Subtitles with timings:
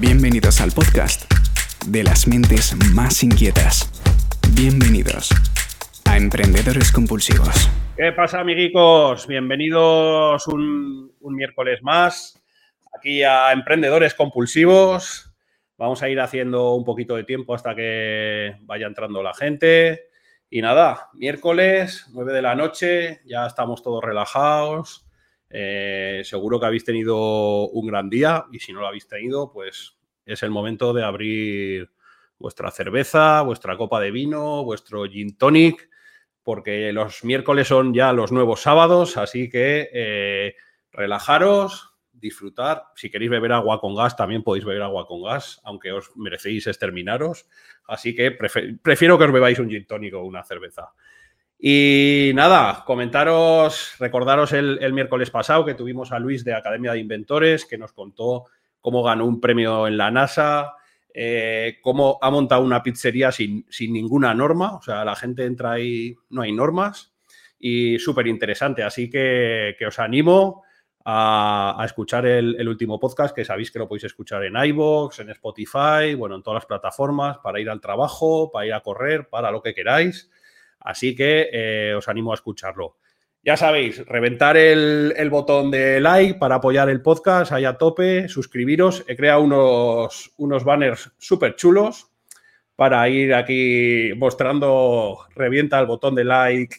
[0.00, 1.28] Bienvenidos al podcast
[1.88, 3.90] de las mentes más inquietas.
[4.54, 5.30] Bienvenidos
[6.04, 7.68] a Emprendedores Compulsivos.
[7.96, 9.26] ¿Qué pasa, amiguitos?
[9.26, 12.40] Bienvenidos un, un miércoles más
[12.96, 15.34] aquí a Emprendedores Compulsivos.
[15.76, 20.10] Vamos a ir haciendo un poquito de tiempo hasta que vaya entrando la gente.
[20.48, 25.07] Y nada, miércoles, 9 de la noche, ya estamos todos relajados.
[25.50, 29.96] Eh, seguro que habéis tenido un gran día y si no lo habéis tenido, pues
[30.26, 31.90] es el momento de abrir
[32.38, 35.88] vuestra cerveza, vuestra copa de vino, vuestro gin tonic,
[36.42, 40.54] porque los miércoles son ya los nuevos sábados, así que eh,
[40.92, 42.84] relajaros, disfrutar.
[42.94, 46.66] Si queréis beber agua con gas, también podéis beber agua con gas, aunque os merecéis
[46.66, 47.46] exterminaros.
[47.86, 50.92] Así que prefiero que os bebáis un gin tonic o una cerveza.
[51.60, 57.64] Y nada, comentaros, recordaros el, miércoles pasado que tuvimos a Luis de Academia de Inventores,
[57.64, 58.44] que nos contó
[58.80, 60.74] cómo ganó un premio en la NASA,
[61.12, 66.14] eh, cómo ha montado una pizzería sin, ninguna norma, o sea, la gente entra ahí,
[66.30, 67.12] no hay normas,
[67.58, 68.84] y súper interesante.
[68.84, 70.62] Así que, os animo
[71.04, 76.14] a, escuchar el, último podcast, que sabéis que lo podéis escuchar en iVoox, en Spotify,
[76.16, 79.60] bueno, en todas las plataformas, para ir al trabajo, para ir a correr, para lo
[79.60, 80.30] que queráis.
[80.80, 82.96] Así que eh, os animo a escucharlo.
[83.42, 89.04] Ya sabéis, reventar el, botón de like para apoyar el podcast ahí a tope, suscribiros.
[89.06, 92.10] He creado unos, banners súper chulos
[92.74, 96.76] para ir aquí mostrando, revienta el botón de like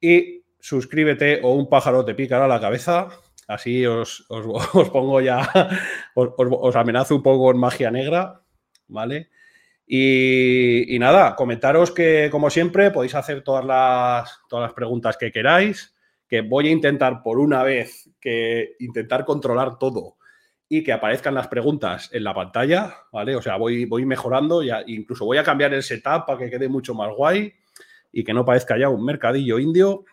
[0.00, 3.08] y suscríbete o un pájaro te picará la cabeza.
[3.46, 4.26] Así os,
[4.92, 5.48] pongo ya,
[6.14, 8.42] os, os, amenazo un poco en magia negra,
[8.88, 9.30] ¿vale?
[9.86, 15.94] Y, nada, comentaros que, como siempre, podéis hacer todas las, todas las preguntas que queráis,
[16.26, 20.16] que voy a intentar por una vez que intentar controlar todo
[20.68, 23.36] y que aparezcan las preguntas en la pantalla, ¿vale?
[23.36, 26.68] O sea, voy, voy mejorando, ya, incluso voy a cambiar el setup para que quede
[26.68, 27.52] mucho más guay
[28.10, 30.04] y que no parezca ya un mercadillo indio.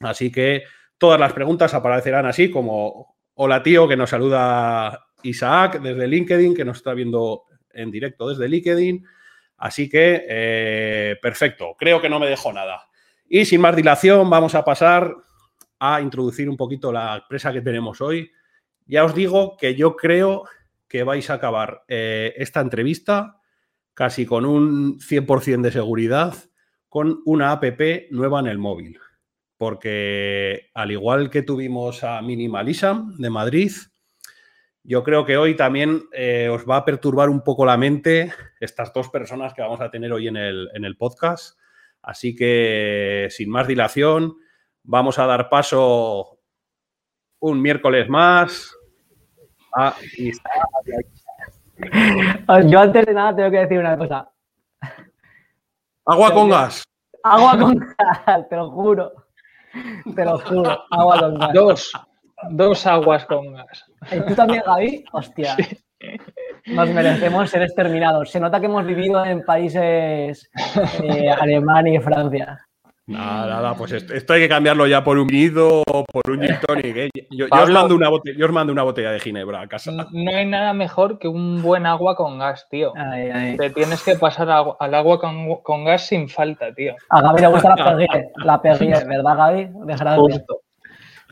[0.00, 0.62] Así que
[0.96, 6.64] todas las preguntas aparecerán así como, hola tío, que nos saluda Isaac desde LinkedIn, que
[6.64, 9.04] nos está viendo en directo desde LinkedIn.
[9.56, 12.88] Así que, eh, perfecto, creo que no me dejo nada.
[13.28, 15.14] Y sin más dilación, vamos a pasar
[15.78, 18.30] a introducir un poquito la empresa que tenemos hoy.
[18.86, 20.44] Ya os digo que yo creo
[20.88, 23.40] que vais a acabar eh, esta entrevista
[23.94, 26.34] casi con un 100% de seguridad
[26.88, 27.64] con una app
[28.10, 28.98] nueva en el móvil.
[29.56, 33.72] Porque al igual que tuvimos a Minimalism de Madrid,
[34.86, 38.30] yo creo que hoy también eh, os va a perturbar un poco la mente
[38.60, 41.58] estas dos personas que vamos a tener hoy en el, podcast.
[42.02, 44.36] Así que, sin más dilación,
[44.82, 46.38] vamos a dar paso
[47.40, 48.76] un miércoles más
[49.74, 49.94] a
[52.68, 54.30] Yo antes de nada tengo que decir una cosa.
[56.04, 56.84] Agua con gas.
[57.22, 59.14] Agua con gas, te lo juro.
[60.14, 60.84] Te lo juro.
[60.90, 61.52] Agua con gas.
[61.54, 61.90] Dos.
[62.50, 63.84] Dos aguas con gas.
[64.12, 65.04] ¿Y tú también, Gaby?
[65.12, 65.56] Hostia.
[66.66, 68.30] Nos merecemos ser exterminados.
[68.30, 70.50] Se nota que hemos vivido en países
[71.02, 72.66] eh, Alemania y Francia.
[73.06, 76.56] Nada, nada, pues esto, hay que cambiarlo ya por un nido o por un gin
[76.66, 76.96] tonic.
[76.96, 77.10] ¿eh?
[77.30, 79.92] Yo, os mando una botella, yo, os mando una botella, de ginebra a casa.
[79.92, 82.94] No, hay nada mejor que un buen agua con gas, tío.
[83.58, 86.94] Te tienes que pasar al agua con, gas sin falta, tío.
[87.10, 89.68] A Gaby le gusta la perrier, la perrier ¿verdad, Gaby?
[89.84, 90.16] Dejará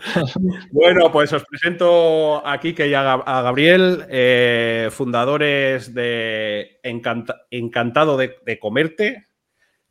[0.72, 9.26] bueno, pues os presento aquí que ya a Gabriel, eh, fundadores de Encantado de, Comerte,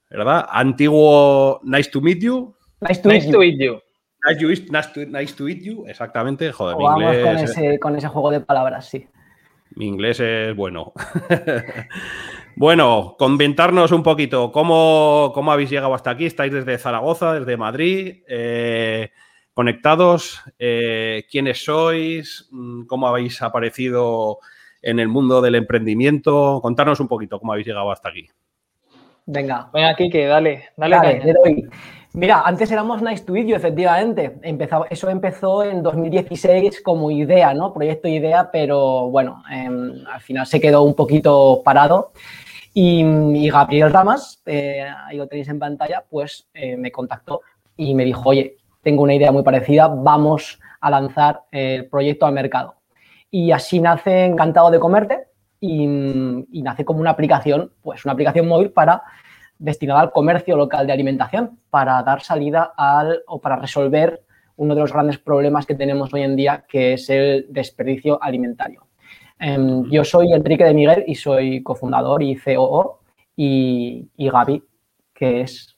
[0.09, 0.47] ¿verdad?
[0.49, 2.55] Antiguo Nice to Meet You.
[2.81, 3.23] Nice to, meet,
[3.59, 3.79] you.
[4.71, 6.51] Nice to, meet you, exactamente.
[6.51, 9.07] Joder, mi inglés, con, ese, juego de palabras, sí.
[9.75, 10.91] Mi inglés es bueno.
[12.55, 16.25] bueno, comentarnos un poquito cómo, cómo habéis llegado hasta aquí.
[16.25, 18.23] Estáis desde Zaragoza, desde Madrid.
[18.27, 19.11] Eh,
[19.53, 24.39] conectados, eh, quiénes sois, mm, cómo habéis aparecido
[24.81, 26.59] en el mundo del emprendimiento.
[26.61, 28.27] Contarnos un poquito cómo habéis llegado hasta aquí.
[29.25, 29.69] Venga.
[29.73, 31.69] Venga, aquí que dale, dale.
[32.13, 34.37] Mira, antes éramos Nice to You, efectivamente.
[34.89, 37.73] eso empezó en 2016 como idea, ¿no?
[37.73, 42.11] Proyecto idea, pero bueno, em, al final se quedó un poquito parado.
[42.73, 47.41] Y, Gabriel Ramas, eh, ahí lo tenéis en pantalla, pues eh, me contactó
[47.77, 52.33] y me dijo, oye, tengo una idea muy parecida, vamos a lanzar el proyecto al
[52.33, 52.75] mercado.
[53.29, 55.27] Y así nace Encantado de Comerte
[55.59, 59.03] y, nace como una aplicación, pues una aplicación móvil para
[59.59, 64.23] destinada al comercio local de alimentación, para dar salida al o para resolver
[64.57, 68.87] uno de los grandes problemas que tenemos hoy en día, que es el desperdicio alimentario.
[69.39, 72.99] Em, yo soy Enrique de Miguel y soy cofundador y COO.
[73.35, 74.63] Y, y Gaby,
[75.13, 75.77] que es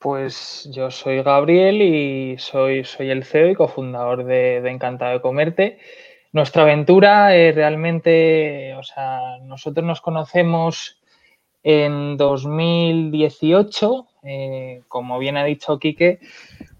[0.00, 5.78] pues yo soy Gabriel y soy, soy el CEO y cofundador de, Encantado de Comerte.
[6.32, 11.02] Nuestra aventura es realmente, o sea, nosotros nos conocemos
[11.62, 16.20] en 2018, eh, como bien ha dicho Quique,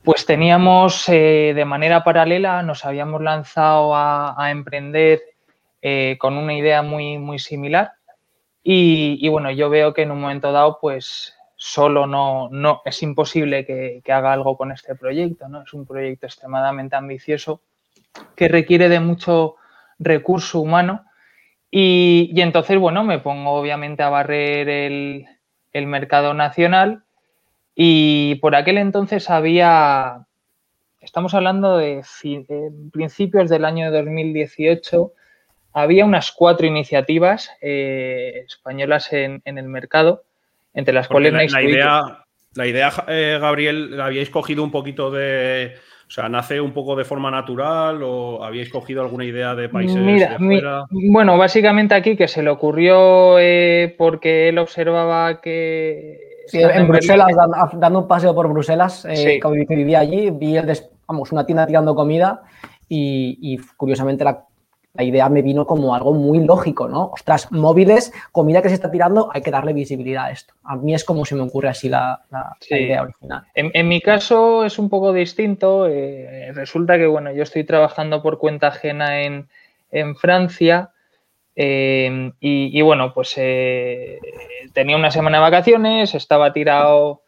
[0.03, 5.21] pues teníamos eh, de manera paralela, nos habíamos lanzado a, emprender
[5.83, 7.93] eh, con una idea muy, muy similar.
[8.63, 13.67] Y, bueno, yo veo que en un momento dado, pues solo no, no es imposible
[13.67, 15.63] que, haga algo con este proyecto, ¿no?
[15.63, 17.61] Es un proyecto extremadamente ambicioso
[18.35, 19.57] que requiere de mucho
[19.99, 21.05] recurso humano
[21.71, 25.27] y, entonces, bueno, me pongo obviamente a barrer el,
[25.87, 27.05] mercado nacional
[27.75, 30.27] y por aquel entonces había,
[31.03, 32.03] estamos hablando de,
[32.91, 35.13] principios del año 2018,
[35.75, 40.25] había unas cuatro iniciativas eh, españolas en, en el mercado
[40.75, 42.25] entre las cuales la, idea,
[42.55, 45.75] la idea, eh, Gabriel, la habíais cogido un poquito de.
[46.07, 49.97] O sea, ¿nace un poco de forma natural o habíais cogido alguna idea de países
[50.41, 56.19] Mira, bueno, básicamente aquí que se le ocurrió eh, porque él observaba que...
[56.49, 57.29] Sí, en Bruselas,
[57.75, 60.67] dando, un paseo por Bruselas, eh, que vivía allí, vi el
[61.07, 62.43] vamos, una tienda tirando comida
[62.89, 64.47] y, y curiosamente la
[64.95, 67.11] la idea me vino como algo muy lógico, ¿no?
[67.13, 70.55] Ostras, móviles, comida que se está tirando, hay que darle visibilidad a esto.
[70.65, 72.23] A mí es como se me ocurre así la,
[72.69, 73.45] idea original.
[73.55, 75.87] En, mi caso es un poco distinto.
[75.87, 79.49] Eh, resulta que, bueno, yo estoy trabajando por cuenta ajena en,
[80.17, 80.91] Francia
[81.57, 84.19] eh, y, bueno, pues eh,
[84.73, 87.23] tenía una semana de vacaciones, estaba tirado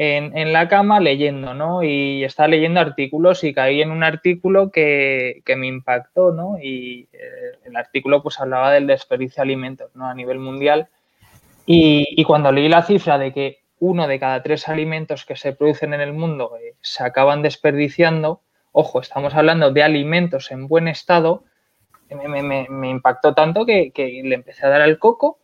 [0.00, 1.82] en, la cama leyendo, ¿no?
[1.82, 6.56] Y estaba leyendo artículos y caí en un artículo que, me impactó, ¿no?
[6.62, 10.06] Y eh, el artículo pues hablaba del desperdicio de alimentos, ¿no?
[10.06, 10.88] A nivel mundial.
[11.66, 15.92] Y, cuando leí la cifra de que uno de cada tres alimentos que se producen
[15.92, 21.44] en el mundo eh, se acaban desperdiciando, ojo, estamos hablando de alimentos en buen estado,
[22.10, 25.40] me, impactó tanto que, que le empecé a dar al coco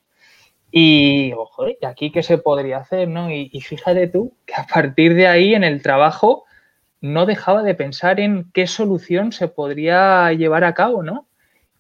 [0.77, 3.07] y, ojo, ¿y aquí qué se podría hacer?
[3.07, 3.31] ¿no?
[3.31, 6.47] Y, fíjate tú que a partir de ahí en el trabajo
[7.01, 11.29] no dejaba de pensar en qué solución se podría llevar a cabo, ¿no?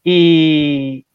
[0.04, 1.06] Y,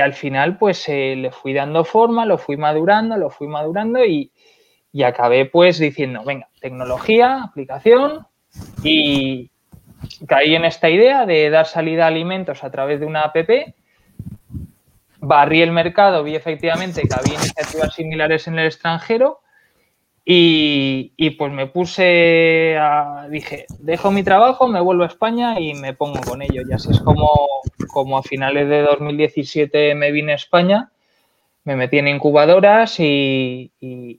[0.00, 4.32] al final, pues eh, le fui dando forma, lo fui madurando, lo fui madurando y,
[5.04, 8.26] acabé pues diciendo, venga, tecnología, aplicación
[8.82, 9.50] y
[10.26, 13.36] caí en esta idea de dar salida a alimentos a través de una app
[15.22, 19.40] barrí el mercado, vi efectivamente que había iniciativas similares en el extranjero
[20.24, 25.94] y, pues me puse a, dije, dejo mi trabajo, me vuelvo a España y me
[25.94, 26.62] pongo con ello.
[26.68, 27.28] Y así es como,
[27.92, 30.92] como a finales de 2017 me vine a España,
[31.64, 33.72] me metí en incubadoras y,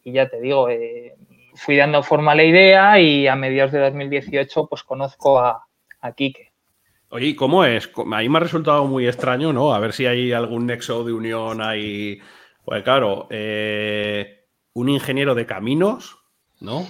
[0.05, 1.15] ya te digo, eh,
[1.55, 5.65] fui dando forma a la idea y a mediados de 2018 pues conozco a,
[6.01, 6.52] a Quique.
[7.15, 7.91] Oye, ¿cómo es?
[7.95, 9.75] A mí me ha resultado muy extraño, ¿no?
[9.75, 12.19] A ver si hay algún nexo de unión ahí.
[12.65, 16.17] Pues claro, eh, un ingeniero de caminos,
[16.59, 16.87] ¿no?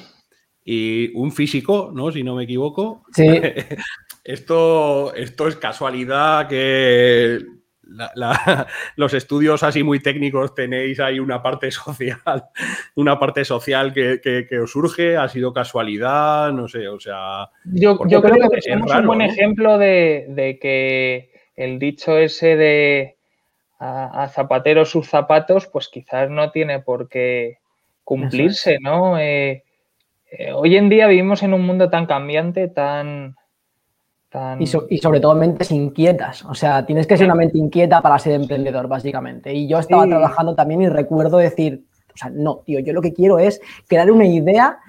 [0.63, 2.09] Y un físico, ¿no?
[2.09, 3.03] Si no me equivoco.
[3.11, 3.27] Sí.
[4.23, 7.45] esto, esto es casualidad que
[8.95, 12.19] los estudios así muy técnicos tenéis ahí una parte social,
[12.95, 17.49] una parte social que, os surge, ha sido casualidad, no sé, o sea.
[17.65, 23.17] Yo, creo que es un buen ejemplo de, que el dicho ese de
[23.79, 27.57] a, zapatero sus zapatos, pues quizás no tiene por qué
[28.03, 29.19] cumplirse, ¿no?
[29.19, 29.63] Eh,
[30.31, 33.35] eh, hoy en día vivimos en un mundo tan cambiante, tan
[34.59, 36.43] y, sobre todo mentes inquietas.
[36.45, 39.53] O sea, tienes que ser una mente inquieta para ser emprendedor, básicamente.
[39.53, 43.13] Y yo estaba trabajando también y recuerdo decir, o sea, no, tío, yo lo que
[43.13, 44.79] quiero es crear una idea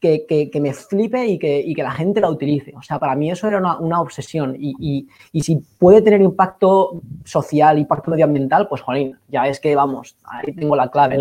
[0.00, 2.72] que, me flipe y que, que, la gente la utilice.
[2.76, 4.56] O sea, para mí eso era una, obsesión.
[4.58, 5.08] Y,
[5.40, 10.76] si puede tener impacto social, impacto medioambiental, pues, jolín, ya es que, vamos, ahí tengo
[10.76, 11.18] la clave.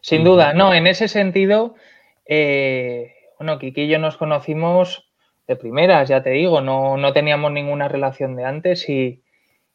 [0.00, 1.74] Sin duda, no, en ese sentido,
[2.24, 5.09] eh, bueno, Kiki y yo nos conocimos
[5.50, 9.20] de primeras, ya te digo, no, no teníamos ninguna relación de antes y,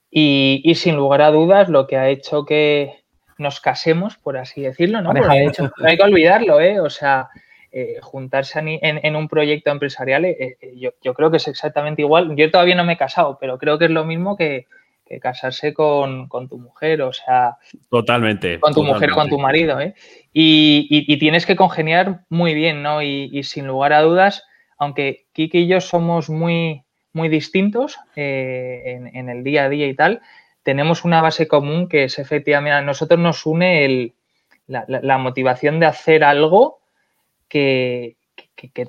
[0.10, 3.03] y, sin lugar a dudas lo que ha hecho que
[3.38, 5.12] nos casemos, por así decirlo, ¿no?
[5.12, 6.79] no hay que olvidarlo, ¿eh?
[6.79, 7.27] O sea,
[7.74, 12.03] eh, juntarse en, en, un proyecto empresarial, eh, eh, yo, yo, creo que es exactamente
[12.03, 12.34] igual.
[12.38, 14.67] Yo todavía no me he casado, pero creo que es lo mismo que,
[15.05, 17.58] que casarse con, con, tu mujer, o sea...
[17.89, 18.62] Totalmente.
[18.62, 19.94] Con tu mujer o con tu marido, ¿eh?
[20.32, 23.01] Y, y, y, tienes que congeniar muy bien, ¿no?
[23.01, 24.46] Y, sin lugar a dudas
[24.77, 29.96] aunque Kiki y yo somos muy, muy distintos eh, en, el día a día y
[29.96, 30.22] tal,
[30.63, 34.13] tenemos una base común que es efectivamente, a nosotros nos une
[34.67, 36.79] la, motivación de hacer algo
[37.48, 38.17] que,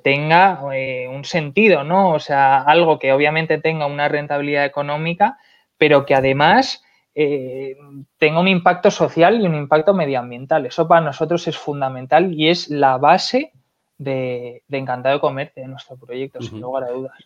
[0.02, 2.14] tenga eh, un sentido, ¿no?
[2.14, 5.38] O sea, algo que obviamente tenga una rentabilidad económica,
[5.76, 6.83] pero que además
[7.14, 7.76] eh,
[8.19, 10.66] tenga un impacto social y un impacto medioambiental.
[10.66, 13.52] Eso para nosotros es fundamental y es la base
[13.99, 17.17] de, Encantado de Comerte, de nuestro proyecto, sin lugar a dudas.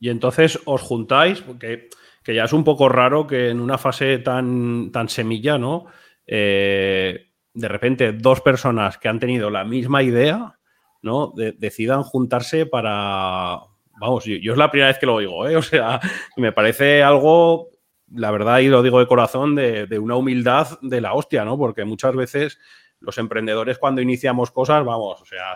[0.00, 1.88] Y entonces os juntáis, porque
[2.22, 5.86] que ya es un poco raro que en una fase tan, tan semilla, ¿no?
[6.26, 10.58] Eh, de repente dos personas que han tenido la misma idea,
[11.02, 11.32] ¿no?
[11.34, 13.60] decidan juntarse para...
[14.00, 15.56] Vamos, yo, es la primera vez que lo oigo, ¿eh?
[15.56, 16.00] O sea,
[16.36, 17.70] me parece algo,
[18.12, 21.58] la verdad, y lo digo de corazón, de, una humildad de la hostia, ¿no?
[21.58, 22.58] Porque muchas veces
[23.00, 25.54] los emprendedores cuando iniciamos cosas, vamos, o sea,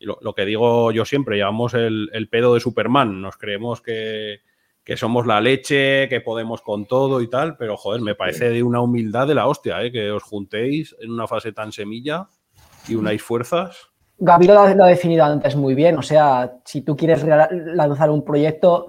[0.00, 4.40] lo, que digo yo siempre, llevamos el, el pedo de Superman, nos creemos que,
[4.84, 8.62] que somos la leche, que podemos con todo y tal, pero joder, me parece de
[8.62, 9.90] una humildad de la hostia, ¿eh?
[9.90, 12.28] que os juntéis en una fase tan semilla
[12.86, 13.88] y unáis fuerzas.
[14.18, 18.88] Gaby lo, ha definido antes muy bien, o sea, si tú quieres lanzar un proyecto,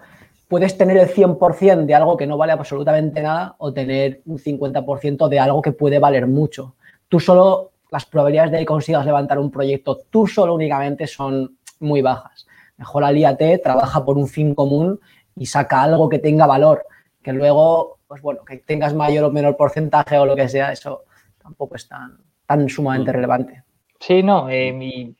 [0.50, 5.30] puedes tener el 100% de algo que no vale absolutamente nada o tener un 50%
[5.30, 6.76] de algo que puede valer mucho.
[7.08, 12.02] Tú solo, las probabilidades de que consigas levantar un proyecto, tú solo únicamente son muy
[12.02, 12.46] bajas.
[12.75, 15.00] Mejor alíate, trabaja por un fin común
[15.34, 16.86] y saca algo que tenga valor,
[17.24, 21.06] que luego, pues bueno, que tengas mayor o menor porcentaje o lo que sea, eso
[21.42, 23.14] tampoco es tan, tan sumamente mm.
[23.14, 23.64] relevante.
[23.98, 25.16] Sí, no, eh,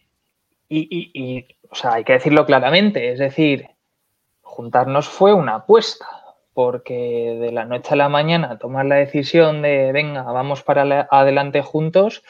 [0.67, 3.70] y, o sea, hay que decirlo claramente, es decir,
[4.41, 6.08] juntarnos fue una apuesta,
[6.53, 11.62] porque de la noche a la mañana tomar la decisión de, venga, vamos para adelante
[11.62, 12.22] juntos,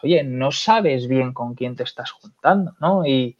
[0.00, 3.06] pues oye, no sabes bien con quién te estás juntando, ¿no?
[3.06, 3.36] Y,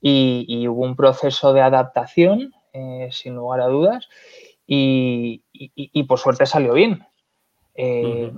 [0.00, 4.08] y hubo un proceso de adaptación eh, sin lugar a dudas,
[4.66, 5.42] y,
[6.08, 7.04] por suerte salió bien.
[7.74, 8.32] Eh,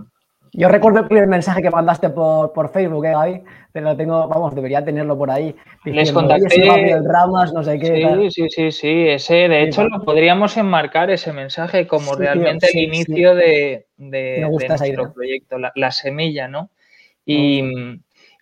[0.52, 4.84] Yo recuerdo el primer mensaje que mandaste por, Facebook, ¿eh, Pero lo tengo, vamos, debería
[4.84, 5.54] tenerlo por ahí.
[5.84, 6.90] Les contacté.
[6.90, 8.28] El Ramas, no sé qué.
[8.28, 9.08] Sí, sí, sí, sí.
[9.08, 15.58] Ese, de hecho, lo podríamos enmarcar ese mensaje como realmente el inicio de, nuestro proyecto,
[15.58, 16.70] la, semilla, ¿no?
[17.24, 17.62] Y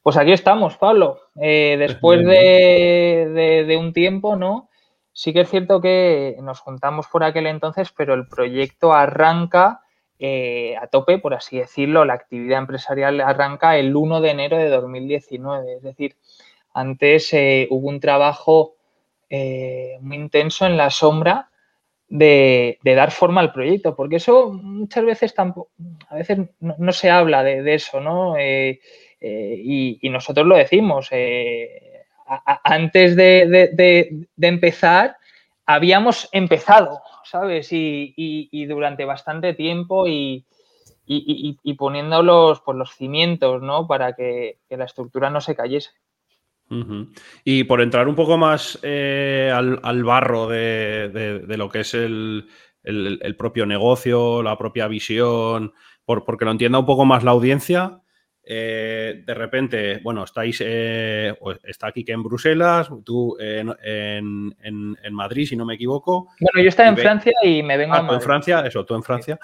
[0.03, 1.21] pues aquí estamos, Pablo.
[1.41, 4.69] Eh, después de, un tiempo, ¿no?
[5.12, 9.81] Sí que es cierto que nos juntamos por aquel entonces, pero el proyecto arranca
[10.19, 14.69] eh, a tope, por así decirlo, la actividad empresarial arranca el 1 de enero de
[14.69, 15.75] 2019.
[15.75, 16.17] Es decir,
[16.75, 18.77] antes eh, hubo un trabajo
[20.01, 21.51] muy intenso en la sombra
[22.12, 25.71] de, dar forma al proyecto, porque eso muchas veces tampoco,
[26.09, 28.38] a veces no, se habla de, eso, ¿no?
[28.38, 28.78] Y,
[29.21, 31.11] y, nosotros lo decimos
[32.64, 35.16] antes de, empezar,
[35.66, 37.69] habíamos empezado, ¿sabes?
[37.71, 40.45] Y, durante bastante tiempo y,
[41.78, 43.87] poniendo los, pues, los cimientos, ¿no?
[43.87, 45.90] Para que, la estructura no se cayese.
[47.45, 52.47] Y por entrar un poco más eh, al, barro de, lo que es el,
[53.37, 55.73] propio negocio, la propia visión,
[56.05, 58.02] por, porque lo entienda un poco más la audiencia,
[58.45, 63.75] eh, de repente, bueno, estáis, eh, está aquí que en Bruselas, tú en,
[65.12, 66.29] Madrid, si no me equivoco.
[66.41, 69.02] Bueno, yo estaba en Francia y me vengo ah, a en Francia, eso, tú en
[69.02, 69.38] Francia.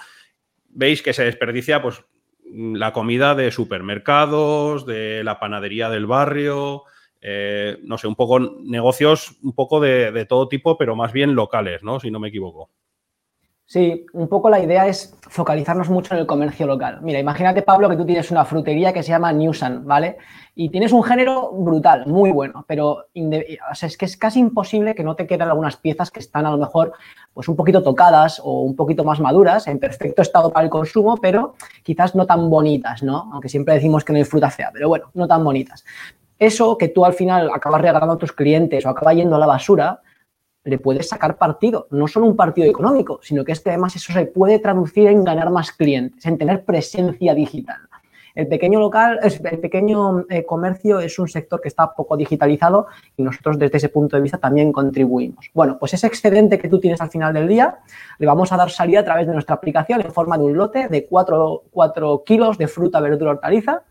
[0.70, 2.04] Veis que se desperdicia, pues,
[2.52, 6.84] la comida de supermercados, de la panadería del barrio,
[7.20, 11.34] eh, no sé, un poco negocios, un poco de, de todo tipo, pero más bien
[11.34, 12.00] locales, ¿no?
[12.00, 12.70] Si no me equivoco.
[13.70, 17.00] Sí, un poco la idea es focalizarnos mucho en el comercio local.
[17.02, 20.16] Mira, imagínate, Pablo, que tú tienes una frutería que se llama Newsan, ¿vale?
[20.54, 25.16] Y tienes un género brutal, muy bueno, pero es que es casi imposible que no
[25.16, 26.94] te queden algunas piezas que están a lo mejor
[27.34, 31.18] pues un poquito tocadas o un poquito más maduras, en perfecto estado para el consumo,
[31.18, 33.28] pero quizás no tan bonitas, ¿no?
[33.34, 35.84] Aunque siempre decimos que no hay fruta fea, pero bueno, no tan bonitas.
[36.38, 39.46] Eso que tú al final acabas regalando a tus clientes o acaba yendo a la
[39.46, 40.00] basura,
[40.64, 44.26] le puedes sacar partido, no solo un partido económico, sino que este además eso se
[44.26, 47.78] puede traducir en ganar más clientes, en tener presencia digital.
[48.38, 53.24] El pequeño local, el pequeño eh, comercio es un sector que está poco digitalizado y
[53.24, 55.50] nosotros desde ese punto de vista también contribuimos.
[55.54, 57.78] Bueno, pues ese excedente que tú tienes al final del día
[58.18, 60.88] le vamos a dar salida a través de nuestra aplicación en forma de un lote
[60.88, 63.82] de 4, 4 kilos de fruta, verdura, hortaliza.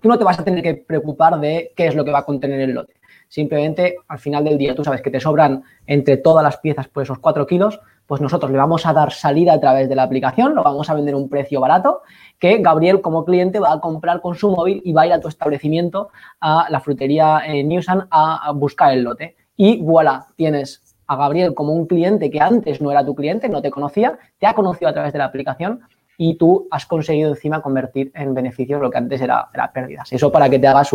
[0.00, 2.24] Tú no te vas a tener que preocupar de qué es lo que va a
[2.24, 2.94] contener el lote.
[3.28, 7.06] Simplemente al final del día tú sabes que te sobran entre todas las piezas pues
[7.06, 10.54] esos 4 kilos, pues nosotros le vamos a dar salida a través de la aplicación,
[10.54, 12.00] lo vamos a vender a un precio barato
[12.38, 15.20] que Gabriel como cliente va a comprar con su móvil y va a ir a
[15.20, 16.08] tu establecimiento,
[16.40, 19.36] a la frutería eh, Newsan, a, buscar el lote.
[19.56, 23.60] Y voilà, tienes a Gabriel como un cliente que antes no era tu cliente, no
[23.60, 25.80] te conocía, te ha conocido a través de la aplicación
[26.20, 30.12] y tú has conseguido encima convertir en beneficios lo que antes era, pérdidas.
[30.12, 30.90] Eso para que te hagas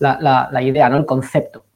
[0.00, 0.96] la, idea, ¿no?
[0.96, 1.66] El concepto.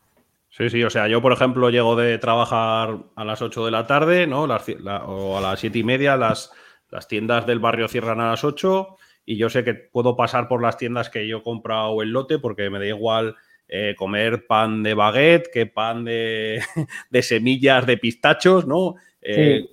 [0.49, 3.87] Sí, sí, o sea, yo por ejemplo llego de trabajar a las 8 de la
[3.87, 4.45] tarde, ¿no?
[4.45, 6.51] o a las 7 y media, las,
[6.91, 10.63] las tiendas del barrio cierran a las 8 y yo sé que puedo pasar por
[10.63, 13.37] las tiendas que yo he comprado el lote porque me da igual
[13.69, 16.63] eh, comer pan de baguette que pan de,
[17.21, 18.95] semillas de pistachos, ¿no?
[19.21, 19.67] Eh,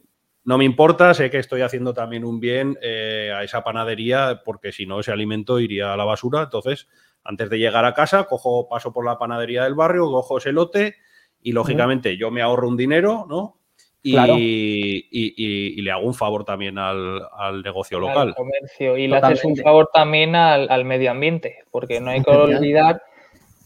[0.46, 4.72] no me importa, sé que estoy haciendo también un bien eh, a esa panadería porque
[4.72, 6.44] si no ese alimento iría a la basura.
[6.44, 6.88] Entonces,
[7.24, 10.98] antes de llegar a casa, cojo, paso por la panadería del barrio, cojo ese lote
[11.42, 13.60] y lógicamente yo me ahorro un dinero, ¿no?
[14.04, 18.30] Y, le hago un favor también al, negocio local.
[18.30, 18.98] Al comercio.
[18.98, 23.02] Y le haces un favor también al, medio ambiente, porque no hay que olvidar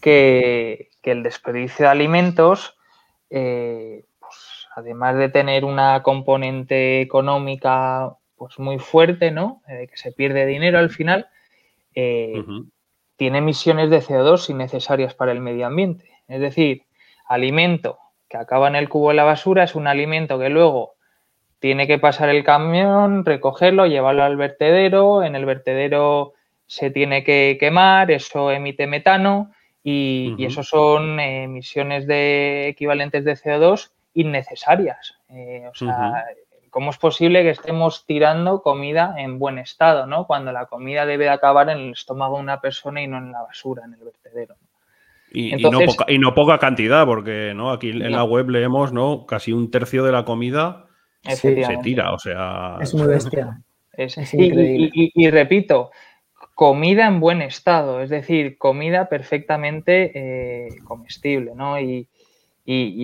[0.02, 2.78] que, el desperdicio de alimentos,
[3.32, 4.06] eh,
[4.80, 9.62] además de tener una componente económica pues, muy fuerte, ¿no?
[9.68, 11.28] Eh, que se pierde dinero al final,
[11.94, 12.44] eh,
[13.16, 16.10] tiene emisiones de CO2 innecesarias para el medio ambiente.
[16.28, 16.84] Es decir,
[17.28, 20.94] alimento que acaba en el cubo de la basura es un alimento que luego
[21.60, 26.34] tiene que pasar el camión, recogerlo, llevarlo al vertedero, en el vertedero
[26.68, 29.52] se tiene que quemar, eso emite metano
[29.84, 35.16] y, eso son emisiones de equivalentes de CO2 innecesarias.
[35.30, 36.26] Eh, o sea,
[36.70, 40.26] ¿cómo es posible que estemos tirando comida en buen estado, ¿no?
[40.26, 43.42] cuando la comida debe acabar en el estómago de una persona y no en la
[43.44, 44.56] basura, en el vertedero?
[45.32, 45.52] Y,
[46.18, 47.72] no poca, cantidad, porque ¿no?
[47.72, 49.28] aquí en la web leemos ¿no?
[49.28, 50.88] casi un tercio de la comida
[51.24, 52.78] se tira, o sea...
[52.82, 53.62] Es muy bestia.
[53.92, 54.92] Es, increíble.
[54.94, 55.92] Y, repito,
[56.56, 61.78] comida en buen estado, es decir, comida perfectamente eh, comestible, ¿no?
[61.82, 62.08] Y,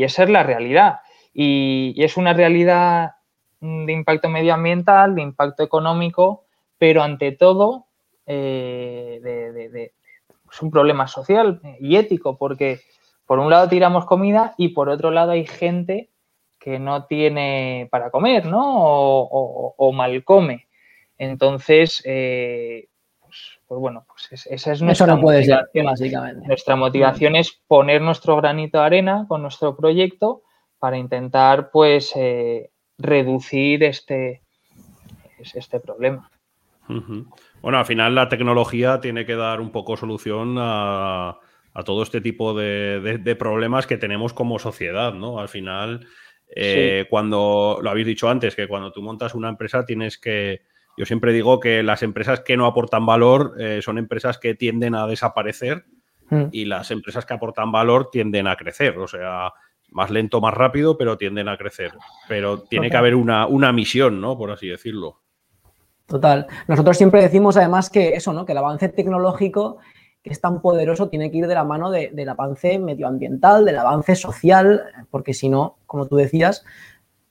[0.04, 1.00] esa es la realidad.
[1.34, 3.12] Y, es una realidad
[3.60, 6.46] de impacto medioambiental, de impacto económico,
[6.78, 7.88] pero ante todo
[8.26, 9.94] eh, de,
[10.52, 12.82] es un problema social y ético, porque
[13.26, 16.10] por un lado tiramos comida y por otro lado hay gente
[16.60, 18.62] que no tiene para comer, ¿no?
[18.66, 20.68] O, mal come.
[21.18, 22.88] Entonces, eh,
[23.36, 25.86] pues, pues, bueno, pues esa es nuestra motivación.
[25.86, 26.48] básicamente.
[26.48, 30.44] Nuestra motivación es poner nuestro granito de arena con nuestro proyecto
[30.80, 34.42] para intentar, pues, eh, reducir este,
[35.54, 36.30] este problema.
[37.62, 41.40] Bueno, al final la tecnología tiene que dar un poco solución a,
[41.84, 45.40] todo este tipo de, problemas que tenemos como sociedad, ¿no?
[45.40, 46.08] Al final,
[46.56, 50.62] eh, cuando lo habéis dicho antes, que cuando tú montas una empresa tienes que.
[50.98, 54.96] Yo siempre digo que las empresas que no aportan valor eh, son empresas que tienden
[54.96, 55.86] a desaparecer
[56.30, 56.46] mm.
[56.52, 58.98] y las empresas que aportan valor tienden a crecer.
[58.98, 59.52] O sea,
[59.90, 61.92] más lento, más rápido, pero tienden a crecer.
[62.28, 64.38] Pero tiene que haber una, una misión, ¿no?
[64.38, 65.22] Por así decirlo.
[66.06, 66.48] Total.
[66.68, 68.46] Nosotros siempre decimos además que eso, ¿no?
[68.46, 69.80] Que el avance tecnológico
[70.26, 74.16] que es tan poderoso tiene que ir de la mano del avance medioambiental, del avance
[74.16, 74.82] social,
[75.12, 76.66] porque si no, como tú decías,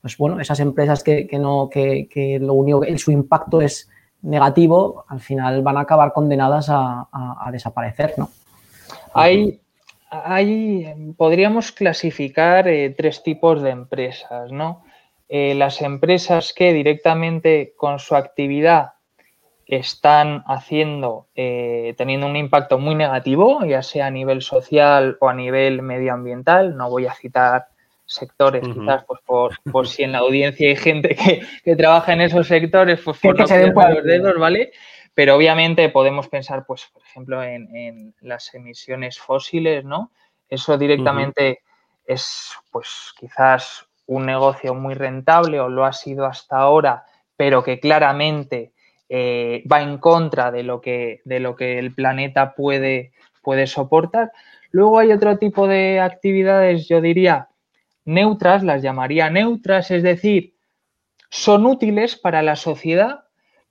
[0.05, 3.89] pues bueno, esas empresas que, no, que, lo único, su impacto es
[4.21, 8.29] negativo, al final van a acabar condenadas a, desaparecer, ¿no?
[9.15, 9.59] Hay,
[10.11, 14.83] hay, podríamos clasificar eh, tres tipos de empresas, ¿no?
[15.27, 18.91] Eh, las empresas que directamente con su actividad
[19.65, 25.33] están haciendo, eh, teniendo un impacto muy negativo, ya sea a nivel social o a
[25.33, 26.77] nivel medioambiental.
[26.77, 27.69] No voy a citar
[28.05, 31.15] sectores, quizás pues por, si en la audiencia hay gente
[31.63, 34.71] que, trabaja en esos sectores, pues por no se los dedos, ¿vale?
[35.13, 40.11] Pero obviamente podemos pensar, pues, por ejemplo, en, las emisiones fósiles, ¿no?
[40.49, 41.59] Eso directamente
[42.05, 47.05] es, pues, quizás un negocio muy rentable o lo ha sido hasta ahora,
[47.37, 48.73] pero que claramente
[49.09, 54.31] eh, va en contra de lo que, de lo que el planeta puede, puede soportar.
[54.71, 57.47] Luego hay otro tipo de actividades, yo diría,
[58.05, 60.55] neutras, las llamaría neutras, es decir,
[61.29, 63.25] son útiles para la sociedad,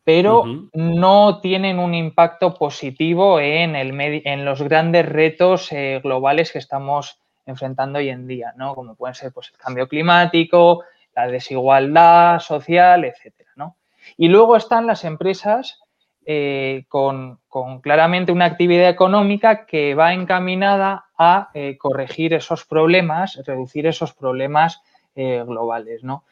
[0.05, 0.45] pero
[0.75, 7.19] no tienen un impacto positivo en, el en los grandes retos eh, globales que estamos
[7.47, 8.75] enfrentando hoy en día, ¿no?
[8.75, 13.77] Como pueden ser pues, el cambio climático, la desigualdad social, etcétera, ¿no?
[14.17, 15.81] Y luego están las empresas
[16.27, 17.41] eh, con,
[17.83, 24.83] claramente una actividad económica que va encaminada a eh, corregir esos problemas, reducir esos problemas
[25.15, 26.25] eh, globales, ¿no?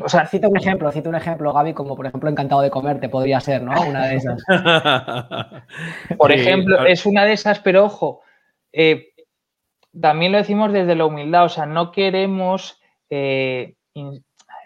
[0.00, 3.08] o sea, cita un ejemplo, cita un ejemplo, Gaby, como por ejemplo encantado de comerte,
[3.08, 3.72] podría ser, ¿no?
[3.82, 4.42] Una de esas.
[6.16, 8.22] por ejemplo, es una de esas, pero ojo,
[10.00, 13.74] también lo decimos desde la humildad, o sea, no queremos eh,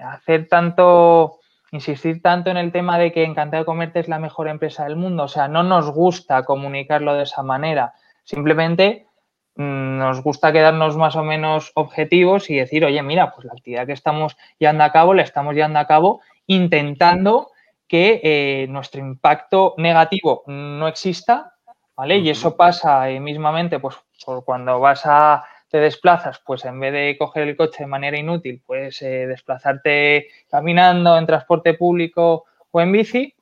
[0.01, 1.41] hacer tanto,
[1.73, 4.97] insistir tanto en el tema de que Encantado de Comerte es la mejor empresa del
[4.97, 7.95] mundo, o sea, no nos gusta comunicarlo de esa manera,
[8.27, 9.07] simplemente
[9.55, 13.87] mm, nos gusta quedarnos más o menos objetivos y decir, oye, mira, pues la actividad
[13.87, 17.51] que estamos llevando a cabo, la estamos llevando a cabo intentando
[17.89, 21.55] que eh, nuestro impacto negativo no exista,
[21.97, 22.19] ¿vale?
[22.19, 26.93] Y eso pasa eh, mismamente, pues, por cuando vas a, te desplazas, pues en vez
[26.93, 32.93] de coger el coche de manera inútil, pues desplazarte caminando en transporte público o en
[32.93, 33.35] bici,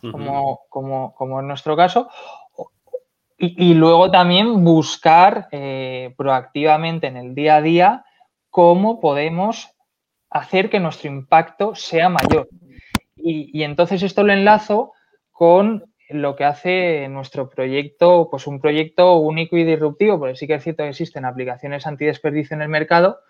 [0.00, 2.08] como, como, como, en nuestro caso.
[3.40, 8.04] Y, luego también buscar eh, proactivamente en el día a día
[8.50, 9.70] cómo podemos
[10.28, 12.48] hacer que nuestro impacto sea mayor.
[13.14, 14.92] Y, entonces esto lo enlazo
[15.30, 20.54] con lo que hace nuestro proyecto, pues un proyecto único y disruptivo, porque sí que
[20.54, 23.20] es cierto que existen aplicaciones antidesperdicio en el mercado,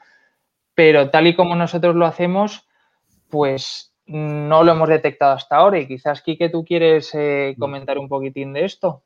[0.74, 2.66] pero tal y como nosotros lo hacemos,
[3.28, 5.80] pues no lo hemos detectado hasta ahora.
[5.80, 9.02] Y quizás, Quique, tú quieres eh, comentar un poquitín de esto.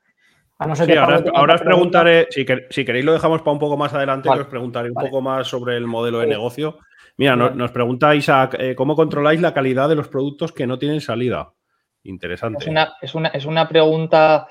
[0.75, 2.45] Sí, ahora, os preguntaré, si,
[2.85, 5.87] queréis lo dejamos para un poco más adelante, os preguntaré un poco más sobre el
[5.87, 6.79] modelo de negocio.
[7.17, 11.01] Mira, nos, pregunta Isaac, eh, ¿cómo controláis la calidad de los productos que no tienen
[11.01, 11.53] salida?
[12.05, 12.65] Interesante.
[13.01, 14.49] Es una, pregunta,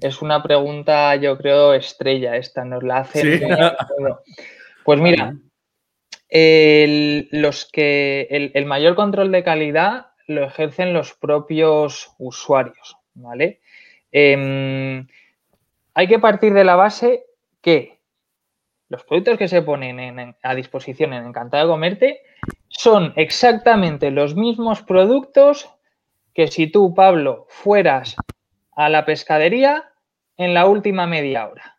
[0.00, 3.46] es una pregunta, yo creo, estrella esta, nos la hace.
[4.84, 5.34] Pues mira,
[6.28, 13.60] el, los que el, mayor control de calidad lo ejercen los propios usuarios, ¿vale?
[14.10, 15.06] Em,
[15.98, 17.24] hay que partir de la base
[17.60, 17.98] que
[18.88, 22.20] los productos que se ponen a disposición en Encantado de Comerte
[22.68, 25.68] son exactamente los mismos productos
[26.34, 28.14] que si tú, Pablo, fueras
[28.76, 29.90] a la pescadería
[30.36, 31.76] en la última media hora.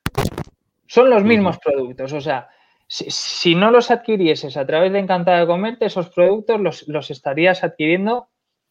[0.86, 2.50] Son los mismos productos, o sea,
[2.90, 7.64] si, no los adquirieses a través de Encantado de Comerte, esos productos los, los estarías
[7.64, 8.28] adquiriendo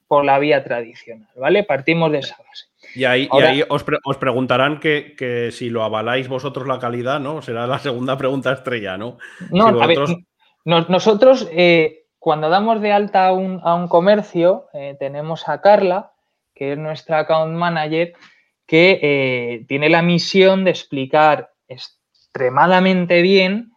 [0.09, 1.65] por la vía tradicional, ¿vale?
[1.65, 2.67] Partimos de esa base.
[2.95, 3.29] Y ahí,
[3.69, 3.85] os,
[4.19, 7.43] preguntarán que, si lo avaláis vosotros la calidad, ¿no?
[7.43, 9.19] Será la segunda pregunta estrella, ¿no?
[9.51, 16.13] No, nosotros eh, cuando damos de alta a un, comercio, eh, tenemos a Carla,
[16.55, 18.15] que es nuestra account manager,
[18.67, 23.73] que eh, tiene la misión de explicar extremadamente bien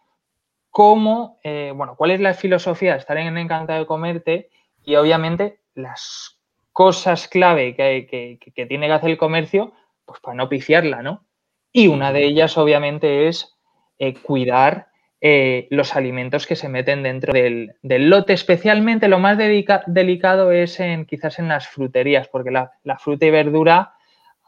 [0.70, 1.38] cómo,
[1.74, 4.50] bueno, cuál es la filosofía de estar en Encantado de Comerte
[4.84, 6.41] y obviamente las
[6.72, 9.72] cosas clave que, tiene que hacer el comercio,
[10.04, 11.24] pues para no pifiarla, ¿no?
[11.72, 13.54] Y una de ellas, obviamente, es
[13.98, 14.88] eh, cuidar
[15.20, 18.32] eh, los alimentos que se meten dentro del, lote.
[18.32, 23.94] Especialmente lo más delicado es en quizás en las fruterías, porque la, fruta y verdura,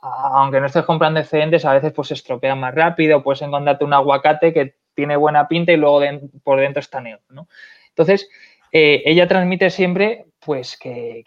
[0.02, 3.22] aunque no estés comprando excedentes, a veces pues se estropea más rápido.
[3.22, 6.00] Puedes encontrarte un aguacate que tiene buena pinta y luego
[6.42, 7.48] por dentro está negro, ¿no?
[7.90, 8.28] Entonces,
[8.72, 11.24] eh, ella transmite siempre pues que,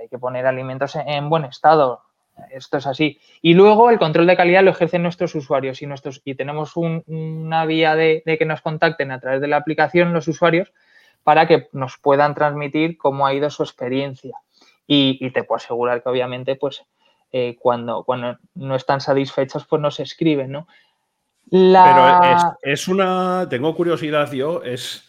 [0.00, 2.02] hay que poner alimentos en, buen estado.
[2.50, 3.18] Esto es así.
[3.42, 7.64] Y luego el control de calidad lo ejercen nuestros usuarios y, nuestros, y tenemos una
[7.66, 10.72] vía de, que nos contacten a través de la aplicación los usuarios
[11.24, 14.36] para que nos puedan transmitir cómo ha ido su experiencia.
[14.86, 16.82] Y, te puedo asegurar que obviamente pues
[17.32, 20.66] eh, cuando, cuando no están satisfechos pues nos escriben, ¿no?
[21.50, 25.07] Pero es, una, tengo curiosidad yo, es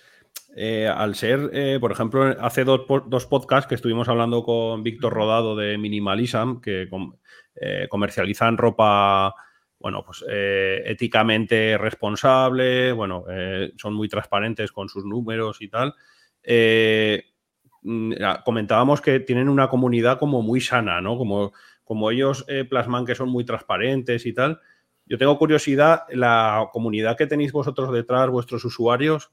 [0.56, 2.82] eh, al ser, eh, por ejemplo, hace dos,
[3.28, 6.90] podcasts que estuvimos hablando con Víctor Rodado de Minimalism, que
[7.56, 9.36] eh, comercializan ropa,
[9.78, 13.24] bueno, pues éticamente responsable, bueno,
[13.78, 15.94] son muy transparentes con sus números y tal.
[17.82, 21.18] Mm, comentábamos que tienen una comunidad como muy sana, ¿no?
[21.18, 21.54] Como,
[21.86, 24.60] como ellos plasman que son muy transparentes y tal.
[25.06, 29.32] Yo tengo curiosidad, la comunidad que tenéis vosotros detrás, vuestros usuarios,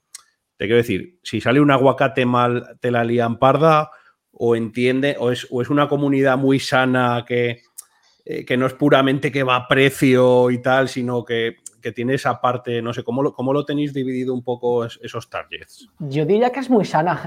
[0.56, 3.90] te quiero decir, si sale un aguacate mal, te la lían parda,
[4.38, 7.62] o entiende, o es, una comunidad muy sana que,
[8.24, 11.56] eh, que, no es puramente que va a precio y tal, sino que,
[11.94, 15.88] tiene esa parte, no sé, ¿cómo lo, cómo lo tenéis dividido un poco esos targets?
[16.00, 17.22] Yo diría que es muy sana.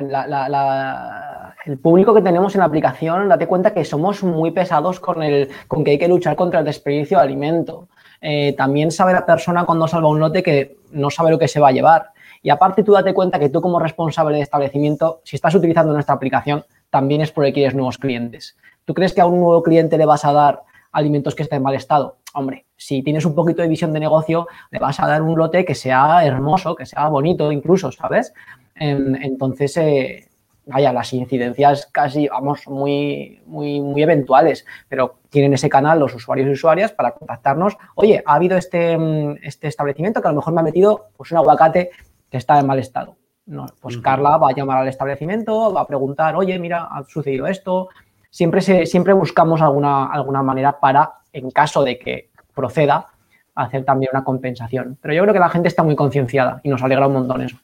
[1.65, 5.47] el público que tenemos en la aplicación, date cuenta que somos muy pesados con, el,
[5.69, 7.87] con que hay que luchar contra el desperdicio de alimento.
[8.19, 11.61] Eh, también sabe la persona cuando salva un lote que no sabe lo que se
[11.61, 12.11] va a llevar.
[12.41, 16.15] Y aparte tú date cuenta que tú como responsable de establecimiento, si estás utilizando nuestra
[16.15, 18.57] aplicación, también es porque quieres nuevos clientes.
[18.85, 21.63] ¿Tú crees que a un nuevo cliente le vas a dar alimentos que estén en
[21.63, 22.17] mal estado?
[22.33, 25.65] Hombre, si tienes un poquito de visión de negocio, le vas a dar un lote
[25.65, 28.33] que sea hermoso, que sea bonito incluso, ¿sabes?
[28.75, 30.29] Entonces, eh,
[30.69, 36.47] vaya, las incidencias casi, vamos, muy, muy, muy eventuales, pero tienen ese canal los usuarios
[36.47, 37.77] y usuarias para contactarnos.
[37.95, 41.31] Oye, ha habido este, mm, este establecimiento que a lo mejor me ha metido pues,
[41.31, 41.89] un aguacate
[42.29, 43.15] que está en mal estado.
[43.45, 47.47] No, pues Carla va a llamar al establecimiento, va a preguntar, oye, mira, ha sucedido
[47.47, 47.89] esto.
[48.29, 53.07] Siempre, se, siempre buscamos alguna, alguna manera para, en caso de que proceda,
[53.55, 54.99] hacer también una compensación.
[55.01, 57.57] Pero yo creo que la gente está muy concienciada y nos alegra un montón eso.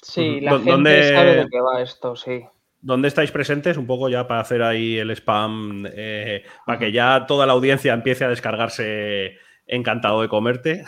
[0.00, 2.44] Sí, la gente sabe de qué va esto, sí.
[2.80, 3.78] ¿Dónde estáis presentes?
[3.78, 7.94] Un poco ya para hacer ahí el spam, eh, para que ya toda la audiencia
[7.94, 10.84] empiece a descargarse encantado de comerte.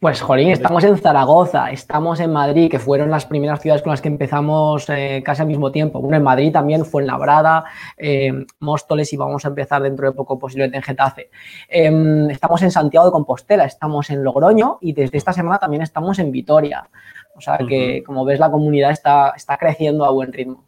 [0.00, 4.00] Pues, Jolín, estamos en Zaragoza, estamos en Madrid, que fueron las primeras ciudades con las
[4.00, 6.00] que empezamos eh, casi al mismo tiempo.
[6.00, 7.64] Bueno, en Madrid también fue en Labrada,
[7.96, 11.30] eh, Móstoles y vamos a empezar dentro de poco posiblemente en Getafe.
[11.68, 16.18] Em, estamos en Santiago de Compostela, estamos en Logroño y desde esta semana también estamos
[16.20, 16.88] en Vitoria.
[17.34, 20.64] O sea que, como ves, la comunidad está, está creciendo a buen ritmo.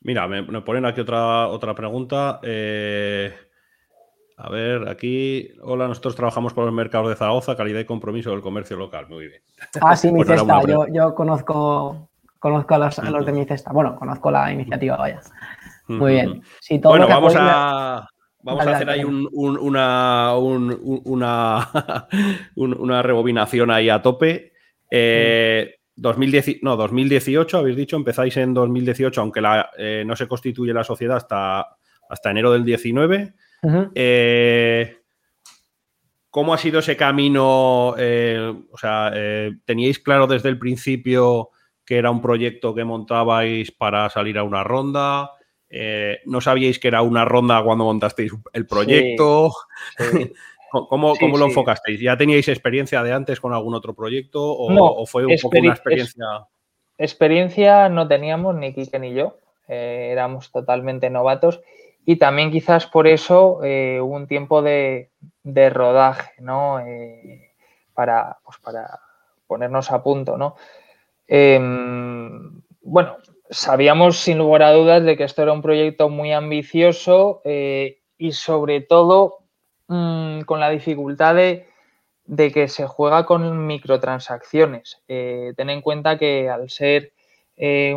[0.00, 2.40] Mira, me, ponen aquí otra, otra pregunta.
[2.42, 3.32] Eh,
[4.44, 5.48] a ver, aquí.
[5.62, 9.06] Hola, nosotros trabajamos con los mercados de Zaragoza, calidad y compromiso del comercio local.
[9.08, 9.40] Muy bien.
[9.80, 10.60] Ah, sí, mi pues cesta.
[10.92, 13.72] Yo, conozco, conozco a los, de mi cesta.
[13.72, 15.22] Bueno, conozco la iniciativa, vaya.
[15.88, 16.42] Muy bien.
[16.82, 18.06] bueno, vamos a.
[18.42, 20.34] Vamos a hacer ahí una,
[22.54, 24.52] una, rebobinación ahí a tope.
[24.90, 30.74] 2010, eh, no, 2018, habéis dicho, empezáis en 2018, aunque la, eh, no se constituye
[30.74, 31.78] la sociedad hasta,
[32.10, 33.32] hasta enero del 19.
[33.94, 34.98] Eh,
[36.30, 37.88] ¿Cómo ha sido ese camino?
[37.90, 39.12] o sea,
[39.64, 41.50] ¿teníais claro desde el principio
[41.84, 45.30] que era un proyecto que montabais para salir a una ronda?
[45.76, 49.50] Eh, no sabíais que era una ronda cuando montasteis el proyecto.
[50.70, 52.00] ¿Cómo, lo enfocasteis?
[52.00, 56.26] ¿Ya teníais experiencia de antes con algún otro proyecto o, fue un poco una experiencia?
[56.96, 61.60] experiencia no teníamos ni Kike ni yo, eh, éramos totalmente novatos
[62.04, 65.10] y también quizás por eso eh, hubo un tiempo de,
[65.44, 66.80] rodaje, ¿no?
[67.94, 69.00] para, pues para
[69.46, 70.56] ponernos a punto, ¿no?
[71.26, 73.16] Em, bueno,
[73.50, 78.32] sabíamos sin lugar a dudas de que esto era un proyecto muy ambicioso eh, y
[78.32, 79.38] sobre todo
[79.88, 81.66] mm, con la dificultad de,
[82.52, 85.02] que se juega con microtransacciones.
[85.08, 87.12] Eh, ten en cuenta que al ser
[87.56, 87.94] eh,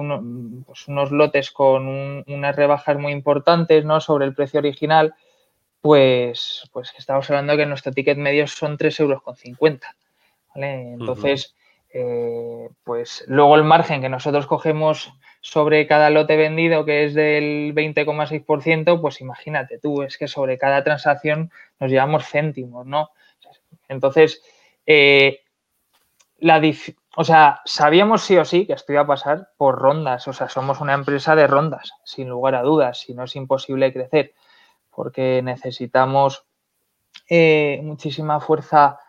[0.66, 4.00] pues unos lotes con unas rebajas muy importantes ¿no?
[4.02, 5.16] sobre el precio original,
[5.82, 9.24] pues, pues estamos hablando de que nuestro ticket medio son 3,50 euros.
[10.54, 10.94] ¿vale?
[10.94, 11.56] Entonces,
[12.84, 19.00] pues luego el margen que nosotros cogemos sobre cada lote vendido, que es del 20,6%,
[19.00, 23.12] pues imagínate tú, es que sobre cada transacción nos llevamos céntimos, ¿no?
[23.88, 24.42] Entonces,
[24.86, 25.42] eh,
[26.40, 26.60] la
[27.20, 30.50] o sea, sabíamos sí o sí que esto iba a pasar por rondas, o sea,
[30.50, 34.34] somos una empresa de rondas, sin lugar a dudas, si no es imposible crecer,
[34.92, 36.46] porque necesitamos
[37.28, 39.00] eh, muchísima fuerza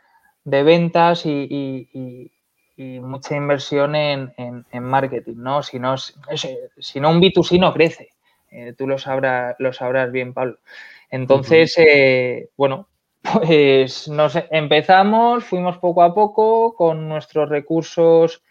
[0.42, 2.30] de ventas y,
[2.78, 4.32] y mucha inversión en,
[4.72, 5.62] marketing, ¿no?
[5.62, 8.10] Si no, si no un B2C no crece.
[8.50, 10.60] Eh, tú lo sabrás, lo sabrás bien, Pablo.
[11.10, 12.88] Entonces, eh, bueno,
[13.32, 18.42] pues nos empezamos, fuimos poco a poco con nuestros recursos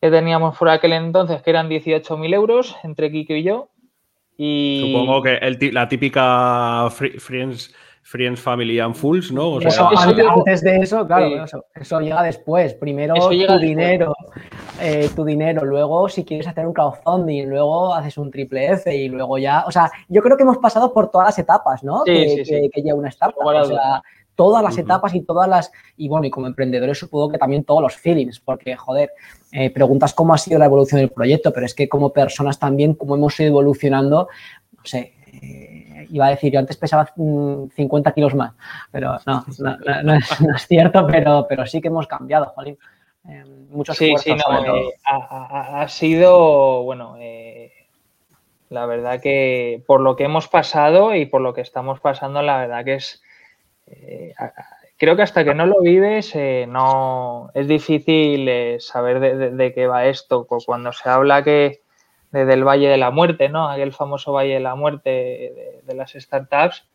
[0.00, 3.70] que teníamos por aquel entonces, que eran 18.000 euros entre Kiko y yo.
[4.36, 4.92] Y...
[4.92, 7.74] Supongo que la típica Friends
[8.08, 9.58] Friends, Family and Fools, ¿no?
[9.58, 11.44] antes, de eso, claro,
[11.74, 12.72] eso, llega después.
[12.72, 14.14] Primero tu dinero,
[14.80, 19.08] eh, tu dinero, luego si quieres hacer un crowdfunding, luego haces un triple F y
[19.08, 22.04] luego ya, o sea, yo creo que hemos pasado por todas las etapas, ¿no?
[22.04, 23.44] que, lleva una startup.
[23.44, 24.02] O sea,
[24.38, 27.82] todas las etapas y todas las, y bueno, y como emprendedores supongo que también todos
[27.82, 29.10] los feelings, porque, joder,
[29.50, 32.94] eh, preguntas cómo ha sido la evolución del proyecto, pero es que como personas también,
[32.94, 34.28] cómo hemos ido evolucionando,
[34.76, 38.52] no sé, eh, iba a decir, yo antes pesaba 50 mm, kilos más,
[38.92, 39.44] pero no,
[40.04, 42.78] no, es, cierto, pero, pero sí que hemos cambiado, Jolín.
[43.26, 47.16] Eh, muchos sí, sí, no, eh, ha, sido, bueno,
[48.70, 52.58] la verdad que por lo que hemos pasado y por lo que estamos pasando, la
[52.58, 53.22] verdad que es,
[54.96, 56.34] creo que hasta que no lo vives,
[56.68, 59.20] no, es difícil saber
[59.54, 60.46] de qué va esto.
[60.46, 61.80] Cuando se habla que
[62.30, 63.68] desde el Valle de la Muerte, ¿no?
[63.68, 66.86] Aquel famoso Valle de la Muerte de, las startups.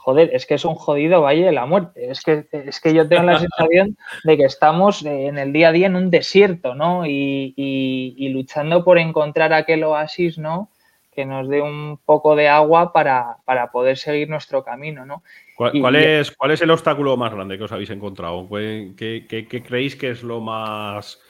[0.00, 2.10] Joder, es que es un jodido Valle de la Muerte.
[2.10, 5.72] Es que, es que yo tengo la sensación de que estamos en el día a
[5.72, 7.04] día en un desierto, ¿no?
[7.04, 10.70] Y, luchando por encontrar aquel oasis, ¿no?
[11.12, 13.38] Que nos dé un poco de agua para,
[13.72, 15.22] poder seguir nuestro camino, ¿no?
[15.56, 18.48] ¿Cuál, es, ¿Cuál es el obstáculo más grande que os habéis encontrado?
[18.48, 21.20] ¿Qué, qué creéis que es lo más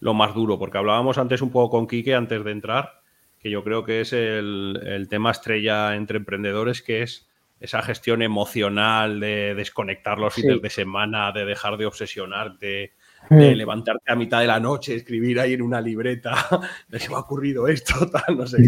[0.00, 0.58] lo más duro?
[0.58, 3.00] Porque hablábamos antes un poco con Quique antes de entrar,
[3.40, 7.27] que yo creo que es el, tema estrella entre emprendedores, que es
[7.60, 12.92] esa gestión emocional de desconectar los fines de semana, de dejar de obsesionarte,
[13.30, 16.34] de levantarte a mitad de la noche, escribir ahí en una libreta,
[16.88, 18.58] de se me ha ocurrido esto, tal, no sé.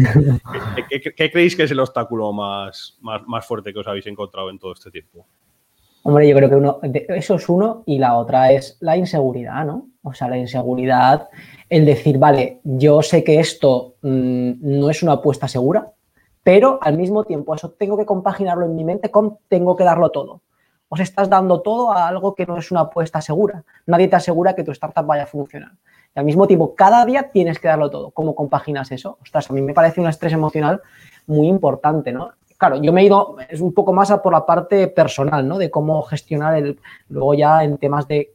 [0.89, 4.59] ¿Qué, creéis que es el obstáculo más, más, más, fuerte que os habéis encontrado en
[4.59, 5.25] todo este tiempo?
[6.03, 9.87] Hombre, yo creo que uno, eso es uno y la otra es la inseguridad, ¿no?
[10.01, 11.29] O sea, la inseguridad,
[11.69, 15.91] el decir, vale, yo sé que esto mm, no es una apuesta segura,
[16.43, 20.09] pero al mismo tiempo eso tengo que compaginarlo en mi mente con tengo que darlo
[20.09, 20.41] todo
[20.93, 23.63] os estás dando todo a algo que no es una apuesta segura.
[23.85, 25.71] Nadie te asegura que tu startup vaya a funcionar.
[26.13, 28.11] Y al mismo tiempo, cada día tienes que darlo todo.
[28.11, 29.17] ¿Cómo compaginas eso?
[29.21, 30.81] Ostras, a mí me parece un estrés emocional
[31.27, 32.31] muy importante, ¿no?
[32.57, 35.57] Claro, yo me he ido, es un poco más por la parte personal, ¿no?
[35.57, 36.77] De cómo gestionar el,
[37.07, 38.33] luego ya en temas de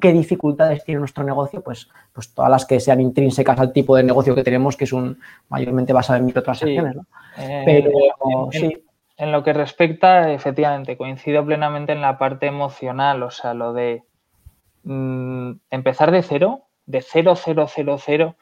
[0.00, 4.02] qué dificultades tiene nuestro negocio, pues, pues todas las que sean intrínsecas al tipo de
[4.02, 7.06] negocio que tenemos, que es un mayormente basado en microtransacciones, ¿no?
[7.38, 8.84] Eh, Pero sí.
[9.16, 14.02] En lo que respecta, efectivamente, coincido plenamente en la parte emocional, o sea, lo de
[14.82, 18.36] mm, empezar de cero, de cero, cero, cero, cero,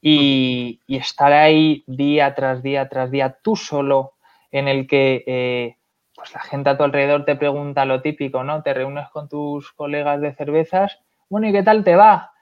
[0.00, 4.14] y, estar ahí día tras día tras día, tú solo,
[4.50, 5.76] en el que eh,
[6.18, 8.62] pues la gente a tu alrededor te pregunta lo típico, ¿no?
[8.64, 10.98] Te reúnes con tus colegas de cervezas,
[11.30, 12.32] bueno, ¿y qué tal te va?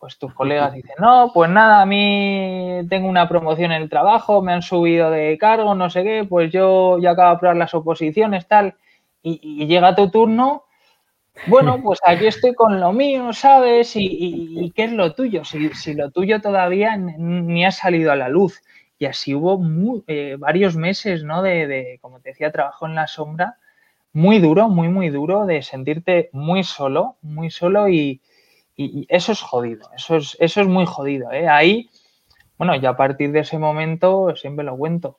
[0.00, 4.40] pues tus colegas dicen, no, pues nada, a mí tengo una promoción en el trabajo,
[4.40, 7.74] me han subido de cargo, no sé qué, pues yo ya acabo de probar las
[7.74, 8.76] oposiciones, tal,
[9.22, 10.64] y, llega tu turno,
[11.46, 13.92] bueno, pues aquí estoy con lo mío, ¿sabes?
[13.94, 15.44] ¿Y, qué es lo tuyo?
[15.44, 18.62] Si, lo tuyo todavía ni ha salido a la luz.
[19.00, 19.58] Y así hubo
[20.08, 21.40] eh, varios meses, ¿no?
[21.40, 23.56] De, de, como te decía, trabajo en la sombra,
[24.12, 28.20] muy duro, muy, muy duro, de sentirte muy solo, muy solo y,
[28.76, 31.32] y, eso es jodido, eso es, eso es muy jodido.
[31.32, 31.48] ¿eh?
[31.48, 31.88] Ahí,
[32.58, 35.18] bueno, ya a partir de ese momento, siempre lo cuento,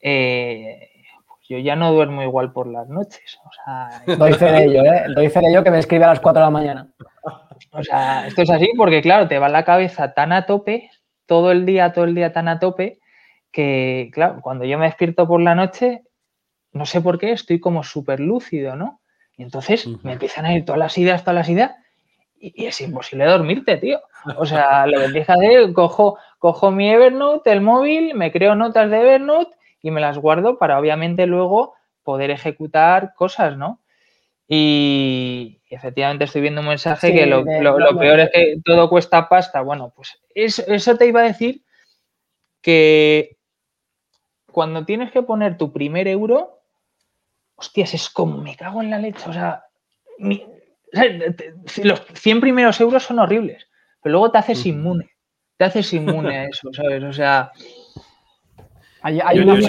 [0.00, 0.88] eh,
[1.26, 3.38] pues yo ya no duermo igual por las noches.
[3.44, 5.04] O sea, Doy fe de ello, ¿eh?
[5.14, 6.88] Doy fe de ello que me escribe a las 4 de la mañana.
[7.72, 10.90] O sea, esto es así porque, claro, te va la cabeza tan a tope,
[11.26, 13.00] todo el día, todo el día tan a tope,
[13.50, 16.02] que, claro, cuando yo me despierto por la noche,
[16.72, 19.00] no sé por qué, estoy como súper lúcido, ¿no?
[19.36, 21.72] Y entonces me empiezan a ir todas las ideas, todas las ideas,
[22.40, 24.00] y, es imposible dormirte, tío.
[24.36, 28.54] O sea, lo que empiezo a hacer, cojo, cojo mi Evernote, el móvil, me creo
[28.54, 33.80] notas de Evernote y me las guardo para obviamente luego poder ejecutar cosas, ¿no?
[34.46, 39.60] Y efectivamente estoy viendo un mensaje que lo, peor es que todo cuesta pasta.
[39.60, 41.62] Bueno, pues eso, eso te iba a decir
[42.62, 43.37] que
[44.58, 46.64] cuando tienes que poner tu primer euro,
[47.54, 49.22] hostias, es como me cago en la leche.
[49.30, 49.62] O sea,
[50.18, 50.44] mi,
[51.84, 53.68] los 100 primeros euros son horribles,
[54.02, 55.12] pero luego te haces inmune.
[55.56, 57.04] Te haces inmune a eso, ¿sabes?
[57.04, 57.52] O sea.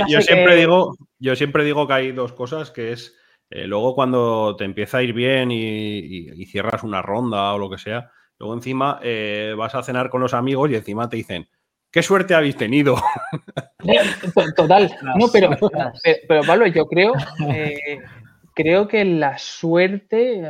[0.08, 3.16] yo, siempre digo, yo siempre digo que hay dos cosas, que es
[3.52, 7.78] eh, luego cuando te empieza a ir bien y, cierras una ronda o lo que
[7.78, 11.48] sea, luego encima eh, vas a cenar con los amigos y encima te dicen,
[11.92, 12.96] ¿qué suerte habéis tenido?
[14.56, 14.96] Total.
[15.16, 15.50] No, pero,
[16.28, 17.14] pero, Pablo, yo creo
[18.60, 20.46] creo que la suerte,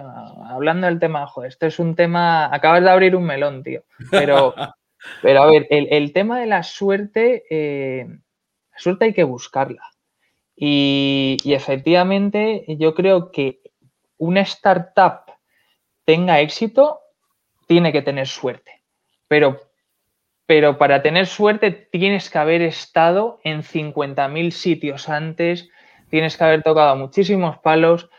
[0.49, 4.56] hablando del tema, joder, esto es un tema, acabas de abrir un melón, tío, pero,
[5.21, 9.84] pero a ver, el, tema de la suerte, eh, la suerte hay que buscarla.
[10.56, 13.62] Y, efectivamente, yo creo que
[14.17, 15.32] una startup
[16.04, 17.02] tenga éxito,
[17.67, 18.82] tiene que tener suerte.
[19.28, 19.60] Pero,
[20.49, 25.69] pero para tener suerte tienes que haber estado en 50.000 sitios antes,
[26.09, 28.09] tienes que haber tocado muchísimos palos,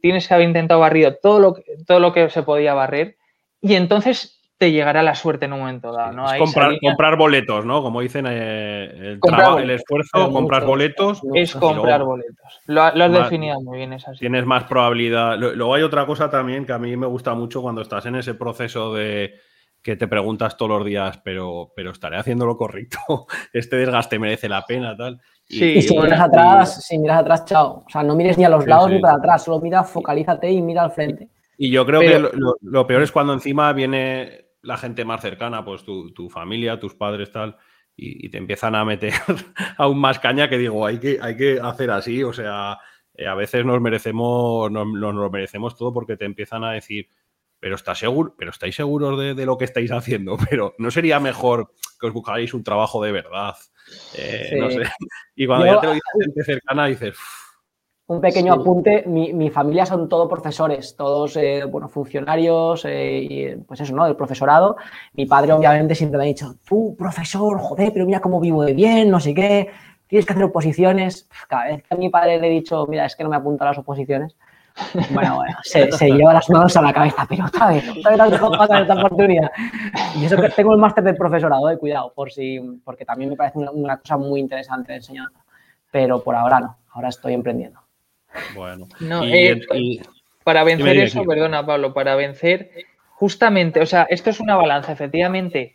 [0.00, 3.18] tienes que haber intentado barrido todo lo, que, todo lo que se podía barrer
[3.60, 6.12] y entonces te llegará la suerte en un momento dado.
[6.12, 6.24] ¿no?
[6.80, 7.82] comprar, boletos, ¿no?
[7.82, 9.18] Como dicen, eh,
[9.60, 11.20] el, esfuerzo, comprar boletos.
[11.34, 12.60] Es comprar boletos.
[12.64, 14.20] Lo, has definido muy bien, es así.
[14.20, 15.36] Tienes más probabilidad.
[15.36, 18.32] Luego hay otra cosa también que a mí me gusta mucho cuando estás en ese
[18.32, 19.34] proceso de
[19.82, 22.98] que te preguntas todos los días, pero, pero estaré haciendo lo correcto,
[23.52, 25.20] este desgaste merece la pena, tal.
[25.48, 27.84] Y, si miras atrás, si miras atrás, chao.
[27.86, 30.60] O sea, no mires ni a los lados ni para atrás, solo mira, focalízate y
[30.60, 31.30] mira al frente.
[31.56, 35.84] Y yo creo que lo, peor es cuando encima viene la gente más cercana, pues
[35.84, 37.56] tu, familia, tus padres, tal,
[37.96, 39.12] y, te empiezan a meter
[39.78, 42.78] aún más caña que digo, hay que, hay que hacer así, o sea,
[43.14, 47.08] eh, a veces nos merecemos, nos, lo merecemos todo porque te empiezan a decir,
[47.60, 51.20] pero está seguro, pero estáis seguros de, de, lo que estáis haciendo, pero no sería
[51.20, 53.54] mejor que os buscarais un trabajo de verdad.
[54.16, 54.82] Eh, no sé.
[55.34, 57.16] Y cuando ya te lo dice gente cercana, dices.
[58.06, 63.82] Un pequeño apunte, mi, familia son todos profesores, todos eh, bueno, funcionarios, eh, y, pues
[63.82, 64.06] eso, ¿no?
[64.06, 64.76] Del profesorado.
[65.12, 68.72] Mi padre obviamente siempre me ha dicho, tú, profesor, joder, pero mira cómo vivo de
[68.72, 69.68] bien, no sé qué,
[70.06, 71.28] tienes que hacer oposiciones.
[71.48, 73.64] Cada vez que a mi padre le he dicho, mira, es que no me apunto
[73.64, 74.36] a las oposiciones,
[75.10, 78.30] bueno, bueno, se, lleva las manos a la cabeza, pero otra vez, otra vez has
[78.30, 79.50] dejado pasar esta oportunidad.
[80.16, 83.36] Y eso que tengo el máster de profesorado, eh, cuidado, por si, porque también me
[83.36, 85.38] parece una, cosa muy interesante de enseñanza.
[85.90, 87.80] Pero por ahora no, ahora estoy emprendiendo.
[88.54, 88.86] Bueno,
[89.24, 89.60] eh,
[90.44, 92.70] para vencer eso, perdona Pablo, para vencer
[93.14, 95.74] justamente, o sea, esto es una balanza, efectivamente,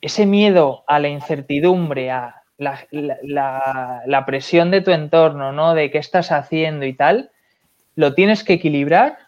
[0.00, 2.86] ese miedo a la incertidumbre, a la,
[4.06, 5.74] la, presión de tu entorno, ¿no?
[5.74, 7.31] De qué estás haciendo y tal,
[7.94, 9.18] lo tienes que equilibrar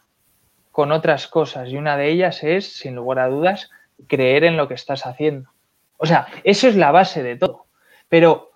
[0.73, 3.71] con otras cosas y una de ellas es, sin lugar a dudas,
[4.09, 5.51] creer en lo que estás haciendo.
[5.99, 7.67] O sea, eso es la base de todo.
[8.09, 8.51] Pero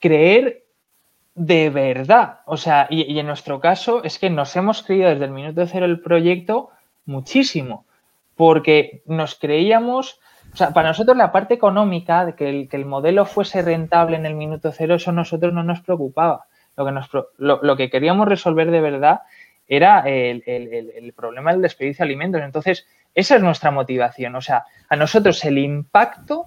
[0.00, 0.64] creer
[1.34, 2.40] de verdad.
[2.46, 5.86] O sea, y, en nuestro caso es que nos hemos creído desde el minuto cero
[5.86, 6.70] el proyecto
[7.06, 7.86] muchísimo,
[8.36, 10.20] porque nos creíamos,
[10.52, 14.16] o sea, para nosotros la parte económica, de que el, que el modelo fuese rentable
[14.16, 16.46] en el minuto cero, eso a nosotros no nos preocupaba.
[16.76, 17.08] Lo que, nos,
[17.38, 19.20] lo, que queríamos resolver de verdad
[19.68, 22.42] era el, el, problema del desperdicio de alimentos.
[22.42, 24.34] Entonces, esa es nuestra motivación.
[24.34, 26.46] O sea, a nosotros el impacto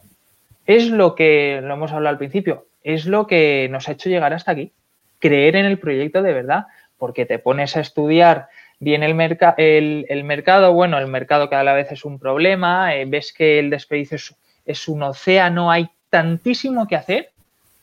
[0.65, 4.33] es lo que, lo hemos hablado al principio, es lo que nos ha hecho llegar
[4.33, 4.73] hasta aquí.
[5.19, 6.65] Creer en el proyecto de verdad,
[6.97, 8.49] porque te pones a estudiar
[8.79, 13.59] bien el, el, mercado, bueno, el mercado cada vez es un problema, eh, ves que
[13.59, 14.17] el desperdicio
[14.65, 17.31] es, un océano, hay tantísimo que hacer,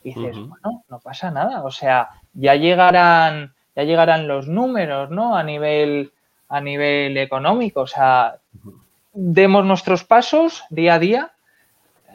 [0.03, 5.35] y dices, bueno, no pasa nada, o sea, ya llegarán, ya llegarán los números, ¿no?
[5.35, 6.11] A nivel,
[6.47, 7.81] a nivel económico.
[7.81, 8.37] O sea,
[9.13, 11.31] demos nuestros pasos día a día,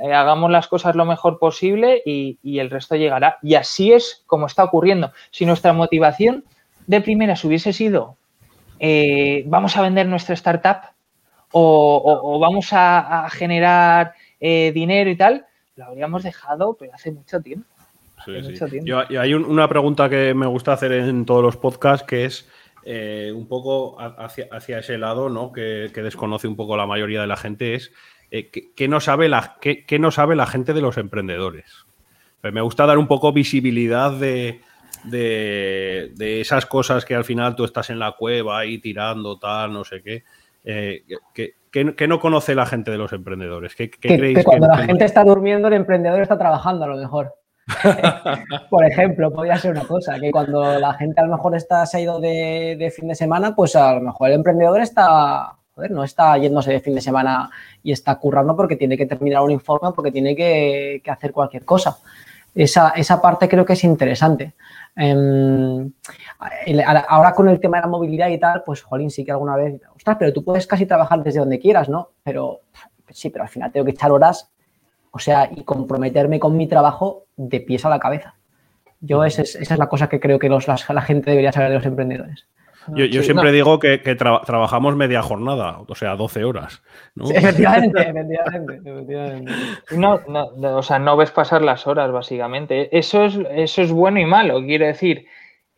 [0.00, 3.38] eh, hagamos las cosas lo mejor posible y, el resto llegará.
[3.42, 5.12] Y así es como está ocurriendo.
[5.30, 6.44] Si nuestra motivación
[6.86, 8.16] de primeras hubiese sido
[8.78, 10.92] eh, vamos a vender nuestra startup
[11.52, 15.46] o, vamos a, generar eh, dinero y tal,
[15.76, 17.68] lo habríamos dejado pero hace mucho tiempo.
[18.24, 22.48] Sí, hay una pregunta que me gusta hacer en todos los podcasts que es
[22.84, 25.52] eh, un poco hacia, ese lado, ¿no?
[25.52, 27.92] Que, desconoce un poco la mayoría de la gente, es
[28.30, 29.58] eh, ¿qué, no sabe la,
[29.98, 31.86] no sabe la gente de los emprendedores?
[32.40, 34.62] Pues me gusta dar un poco visibilidad de,
[35.04, 39.84] de, esas cosas que al final tú estás en la cueva ahí tirando, tal, no
[39.84, 40.24] sé qué.
[40.64, 41.04] Eh,
[41.34, 43.74] que, no conoce la gente de los emprendedores?
[43.76, 47.34] ¿Qué, creéis que cuando la gente está durmiendo, el emprendedor está trabajando a lo mejor.
[48.70, 51.98] Por ejemplo, podría ser una cosa, que cuando la gente a lo mejor está, se
[51.98, 55.56] de, fin de semana, pues a lo mejor el emprendedor está,
[55.90, 57.50] no está yéndose de fin de semana
[57.82, 61.98] y está currando porque tiene que terminar un informe, porque tiene que, hacer cualquier cosa.
[62.54, 64.54] Esa, parte creo que es interesante.
[64.96, 65.92] Em,
[67.08, 69.80] ahora con el tema de la movilidad y tal, pues, jolín, sí que alguna vez,
[69.94, 72.10] ostras, pero tú puedes casi trabajar desde donde quieras, ¿no?
[72.24, 72.60] Pero
[73.10, 74.50] sí, pero al final tengo que echar horas
[75.10, 78.34] o sea, y comprometerme con mi trabajo de pies a la cabeza.
[79.00, 81.86] Yo esa es, la cosa que creo que los, la, gente debería saber de los
[81.86, 82.46] emprendedores.
[82.94, 86.82] Yo, siempre digo que, trabajamos media jornada, o sea, 12 horas.
[87.34, 89.52] efectivamente, efectivamente,
[89.92, 90.20] No,
[90.76, 92.96] o sea, no ves pasar las horas, básicamente.
[92.96, 94.60] Eso es, eso es bueno y malo.
[94.64, 95.26] Quiere decir,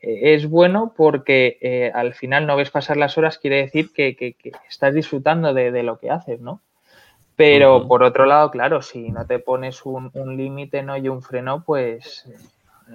[0.00, 4.36] eh, es bueno porque eh, al final no ves pasar las horas, quiere decir que,
[4.68, 6.60] estás disfrutando de, de, lo que haces, ¿no?
[7.36, 10.96] Pero por otro lado, claro, si no te pones un, límite ¿no?
[10.96, 12.26] y un freno, pues,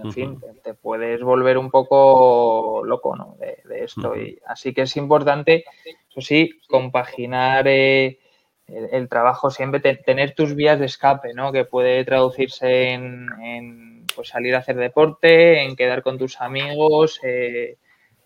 [0.04, 3.36] en fin, te, puedes volver un poco loco ¿no?
[3.40, 4.16] de, esto.
[4.16, 5.66] y, así que es importante,
[6.10, 8.20] eso sí, compaginar eh,
[8.68, 11.52] el, trabajo siempre, tener tus vías de escape, ¿no?
[11.52, 17.78] que puede traducirse en, pues, salir a hacer deporte, en quedar con tus amigos, eh,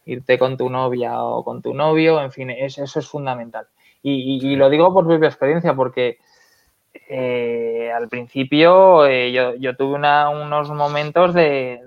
[0.05, 3.67] irte con tu novia o con tu novio, en fin, eso es fundamental.
[4.03, 6.17] Y, lo digo por propia experiencia, porque
[7.07, 11.79] eh, al principio eh, yo, tuve unos momentos de,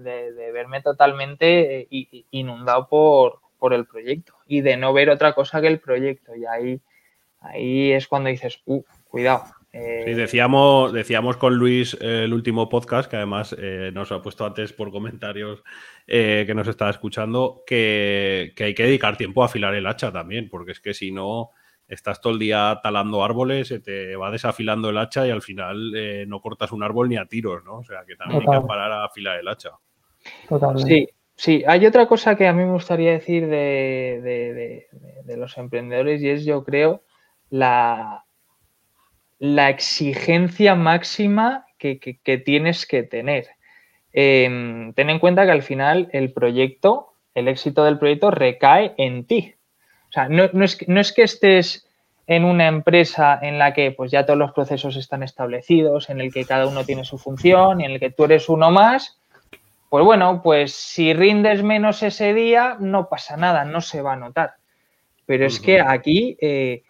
[0.52, 3.40] verme totalmente eh, inundado por,
[3.72, 6.36] el proyecto y de no ver otra cosa que el proyecto.
[6.36, 6.80] Y ahí,
[7.40, 9.44] ahí es cuando dices, uh, cuidado.
[9.72, 13.56] Sí, decíamos, decíamos con Luis el último podcast, que además
[13.92, 15.64] nos ha puesto antes por comentarios
[16.06, 20.48] que nos estaba escuchando, que, que hay que dedicar tiempo a afilar el hacha también,
[20.48, 21.50] porque es que si no
[21.88, 25.92] estás todo el día talando árboles, se te va desafilando el hacha y al final
[25.94, 27.78] eh, no cortas un árbol ni a tiros, ¿no?
[27.78, 29.70] O sea, que también hay que parar a afilar el hacha.
[30.48, 30.88] Totalmente.
[30.88, 31.64] Sí, sí.
[31.66, 34.86] Hay otra cosa que a mí me gustaría decir de,
[35.36, 37.02] los emprendedores y es, yo creo,
[37.50, 38.24] la,
[39.38, 43.48] la exigencia máxima que, tienes que tener.
[44.12, 49.26] em, ten en cuenta que al final el proyecto, el éxito del proyecto recae en
[49.26, 49.54] ti.
[50.14, 51.88] O sea, no, es, no es que estés
[52.28, 56.32] en una empresa en la que pues ya todos los procesos están establecidos, en el
[56.32, 59.18] que cada uno tiene su función y en el que tú eres uno más,
[59.90, 64.16] pues bueno, pues si rindes menos ese día, no pasa nada, no se va a
[64.16, 64.54] notar.
[65.26, 66.84] Pero es que aquí eh,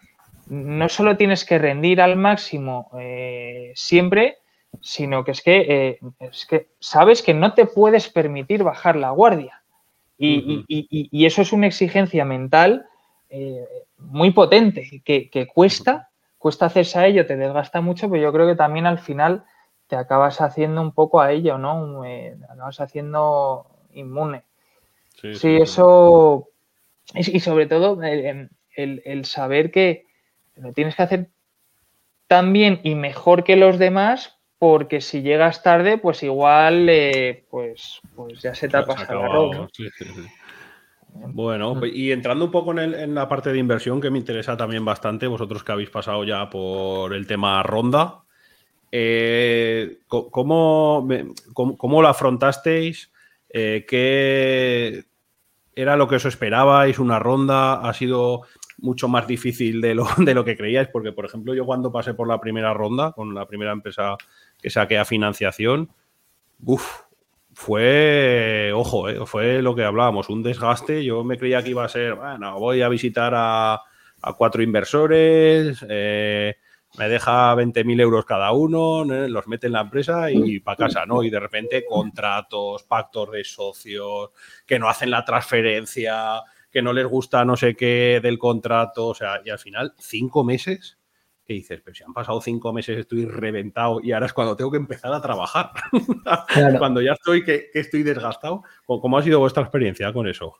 [0.47, 4.37] no solo tienes que rendir al máximo eh, siempre,
[4.81, 9.09] sino que es que, eh, es que sabes que no te puedes permitir bajar la
[9.09, 9.63] guardia.
[10.17, 12.85] Y, eso es una exigencia mental
[13.97, 18.55] muy potente, que, cuesta, cuesta hacerse a ello, te desgasta mucho, pero yo creo que
[18.55, 19.45] también al final
[19.87, 22.01] te acabas haciendo un poco a ello, ¿no?
[22.03, 24.43] te acabas haciendo inmune.
[25.33, 26.49] Sí, eso.
[27.13, 30.05] Y, sobre todo el, saber que
[30.55, 31.29] lo tienes que hacer
[32.27, 38.01] tan bien y mejor que los demás, porque si llegas tarde, pues igual eh, pues,
[38.15, 39.21] pues ya se te ha pasado
[39.51, 39.69] la
[41.15, 45.27] bueno, y entrando un poco en, la parte de inversión que me interesa también bastante,
[45.27, 48.23] vosotros que habéis pasado ya por el tema ronda,
[48.91, 51.07] eh, ¿cómo,
[51.53, 53.11] cómo, lo afrontasteis?
[53.49, 55.05] Eh, ¿Qué
[55.75, 56.99] era lo que os esperabais?
[56.99, 57.81] ¿Una ronda?
[57.81, 58.41] ¿Ha sido
[58.77, 60.89] mucho más difícil de lo, de lo que creíais?
[60.89, 64.15] Porque, por ejemplo, yo cuando pasé por la primera ronda, con la primera empresa
[64.61, 65.89] que saqué a financiación,
[66.63, 67.04] uff,
[67.55, 71.05] fue, ojo, eh, fue lo que hablábamos, un desgaste.
[71.05, 73.81] Yo me creía que iba a ser, bueno, voy a visitar a,
[74.37, 76.55] cuatro inversores, eh,
[76.97, 81.23] me deja 20.000 euros cada uno, los mete en la empresa y para casa, ¿no?
[81.23, 84.31] Y de repente contratos, pactos de socios,
[84.65, 86.41] que no hacen la transferencia,
[86.71, 90.43] que no les gusta no sé qué del contrato, o sea, y al final, cinco
[90.43, 90.97] meses
[91.45, 94.71] que dices, pero si han pasado cinco meses, estoy reventado y ahora es cuando tengo
[94.71, 95.71] que empezar a trabajar.
[96.79, 98.63] cuando ya estoy, que, estoy desgastado.
[98.85, 100.55] ¿Cómo ha sido vuestra experiencia con eso?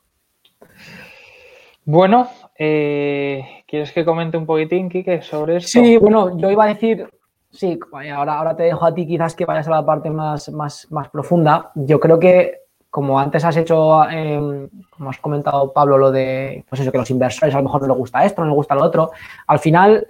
[1.84, 2.28] Bueno,
[2.58, 5.80] eh, ¿quieres que comente un poquitín, Kike, sobre esto?
[5.80, 7.08] Sí, bueno, yo iba a decir,
[7.50, 7.78] sí,
[8.12, 11.08] ahora, ahora te dejo a ti quizás que vayas a la parte más, más, más
[11.10, 11.70] profunda.
[11.74, 12.60] Yo creo que,
[12.90, 17.10] como antes has hecho, em, como has comentado, Pablo, lo de, pues eso, que los
[17.10, 19.10] inversores a lo mejor no les gusta esto, no les gusta lo otro,
[19.46, 20.06] al final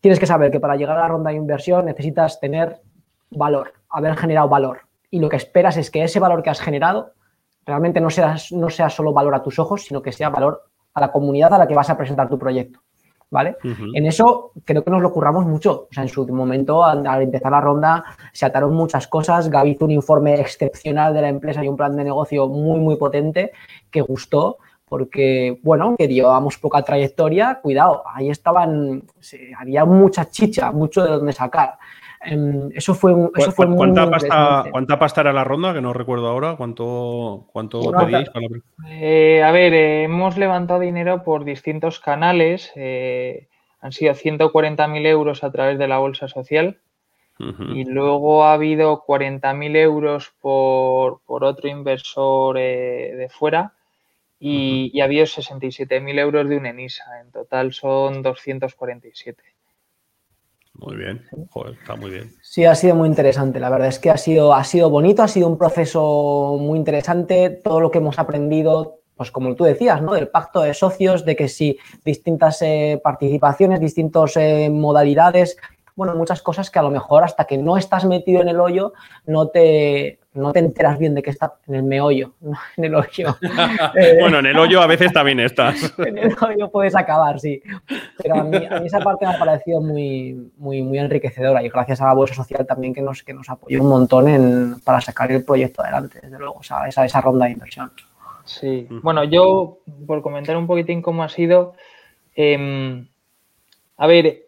[0.00, 2.80] tienes que saber que para llegar a la ronda de inversión necesitas tener
[3.30, 4.80] valor, haber generado valor.
[5.10, 7.12] Y lo que esperas es que ese valor que has generado
[7.66, 10.62] realmente no sea, no sea solo valor a tus ojos, sino que sea valor
[10.94, 12.80] a la comunidad a la que vas a presentar tu proyecto.
[13.32, 13.58] ¿Vale?
[13.94, 15.86] En eso creo que nos lo curramos mucho.
[15.88, 19.48] O sea, en su momento, al, empezar la ronda, se ataron muchas cosas.
[19.48, 22.96] Gaby hizo un informe excepcional de la empresa y un plan de negocio muy, muy
[22.96, 23.52] potente
[23.88, 24.58] que gustó
[24.90, 29.04] porque, bueno, que llevábamos poca trayectoria, cuidado, ahí estaban,
[29.56, 31.78] había mucha chicha, mucho de donde sacar.
[32.20, 35.72] Em, eso fue, eso fue ¿Cuánta, pasta, ¿Cuánta pasta era la ronda?
[35.72, 36.56] Que no recuerdo ahora.
[36.56, 38.30] ¿Cuánto, cuánto pedíais?
[38.30, 38.46] Para
[38.88, 42.72] eh, a ver, eh, hemos levantado dinero por distintos canales.
[42.74, 43.46] Eh,
[43.80, 46.78] han sido 140.000 euros a través de la bolsa social.
[47.38, 53.72] Y luego ha habido 40.000 euros por, por, otro inversor de fuera
[54.40, 57.20] y, ha habido 67.000 euros de un ENISA.
[57.20, 59.42] En total son 247.
[60.72, 62.32] Muy bien, Joder, está muy bien.
[62.40, 63.60] Sí, ha sido muy interesante.
[63.60, 67.50] La verdad es que ha sido, ha sido bonito, ha sido un proceso muy interesante.
[67.50, 70.14] Todo lo que hemos aprendido, pues como tú decías, ¿no?
[70.14, 75.58] Del pacto de socios, de que si distintas eh, participaciones, distintas eh, modalidades,
[75.96, 78.94] bueno, muchas cosas que a lo mejor hasta que no estás metido en el hoyo
[79.26, 82.94] no te, no te enteras bien de que está en el meollo, no en el
[82.94, 83.36] hoyo.
[84.20, 85.94] bueno, en el hoyo a veces también estás.
[85.98, 87.62] en el hoyo puedes acabar, sí.
[88.22, 92.06] Pero a mí, esa parte me ha parecido muy, muy, muy enriquecedora y gracias a
[92.06, 95.44] la Bolsa Social también que nos, que nos apoyó un montón en, para sacar el
[95.44, 97.90] proyecto adelante, desde luego, esa, esa ronda de inversión.
[98.44, 101.74] Sí, bueno, yo por comentar un poquitín cómo ha sido,
[102.34, 103.06] em,
[103.96, 104.46] a ver,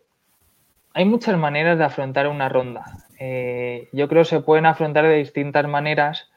[0.94, 3.01] hay muchas maneras de afrontar una ronda.
[3.24, 6.28] Eh, yo creo que se pueden afrontar de distintas maneras.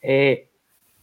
[0.00, 0.48] Eh,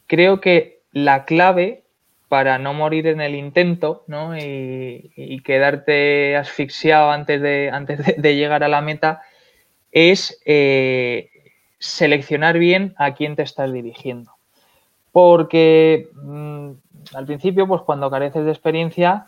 [0.08, 1.84] creo que la clave
[2.30, 4.06] para no morir en el intento
[4.40, 9.22] y, quedarte asfixiado antes de, llegar a la meta
[9.92, 11.30] es eh,
[11.78, 14.32] seleccionar bien a quién te estás dirigiendo.
[15.12, 16.72] Porque mm,
[17.14, 19.28] al principio, pues cuando careces de experiencia,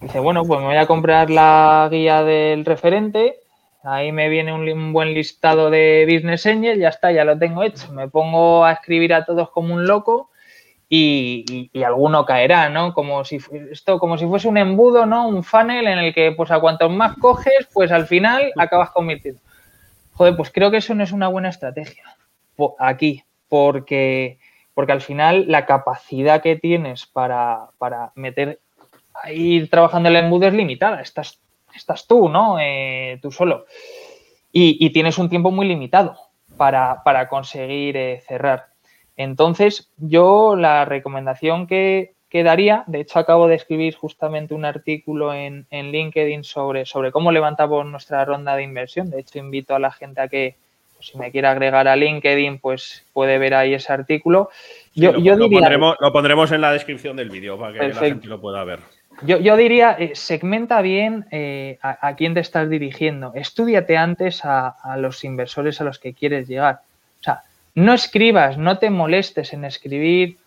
[0.00, 3.39] Dice, bueno, pues me voy a comprar la guía del referente,
[3.82, 7.92] ahí me viene un, buen listado de Business Angel, ya está, ya lo tengo hecho.
[7.92, 10.30] Me pongo a escribir a todos como un loco
[10.88, 12.92] y, alguno caerá, ¿no?
[12.92, 13.38] Como si
[13.70, 15.28] esto, como si fuese un embudo, ¿no?
[15.28, 19.40] Un funnel en el que, pues a cuantos más coges, pues al final acabas convirtiendo.
[20.14, 22.04] Joder, pues creo que eso no es una buena estrategia.
[22.78, 24.38] aquí, porque,
[24.74, 28.60] porque al final la capacidad que tienes para, para meter,
[29.32, 31.00] ir trabajando el embudo es limitada.
[31.00, 31.40] Estás,
[31.74, 32.58] estás tú, ¿no?
[32.60, 33.66] Eh, tú solo.
[34.52, 36.16] Y, tienes un tiempo muy limitado
[36.56, 38.66] para, conseguir eh, cerrar.
[39.16, 45.32] Entonces, yo la recomendación que, que, daría, de hecho acabo de escribir justamente un artículo
[45.32, 49.10] en, en LinkedIn sobre, sobre cómo levantamos nuestra ronda de inversión.
[49.10, 50.56] De hecho, invito a la gente a que,
[50.96, 54.50] pues, si me quiere agregar a LinkedIn, pues puede ver ahí ese artículo.
[54.94, 58.40] Yo, lo, diría, lo, pondremos, en la descripción del vídeo para que la gente lo
[58.40, 58.80] pueda ver.
[59.22, 63.32] Yo, diría, eh, segmenta bien eh, a, quién te estás dirigiendo.
[63.34, 66.80] Estudiate antes a, los inversores a los que quieres llegar.
[67.20, 67.42] O sea,
[67.74, 70.38] no escribas, no te molestes en escribir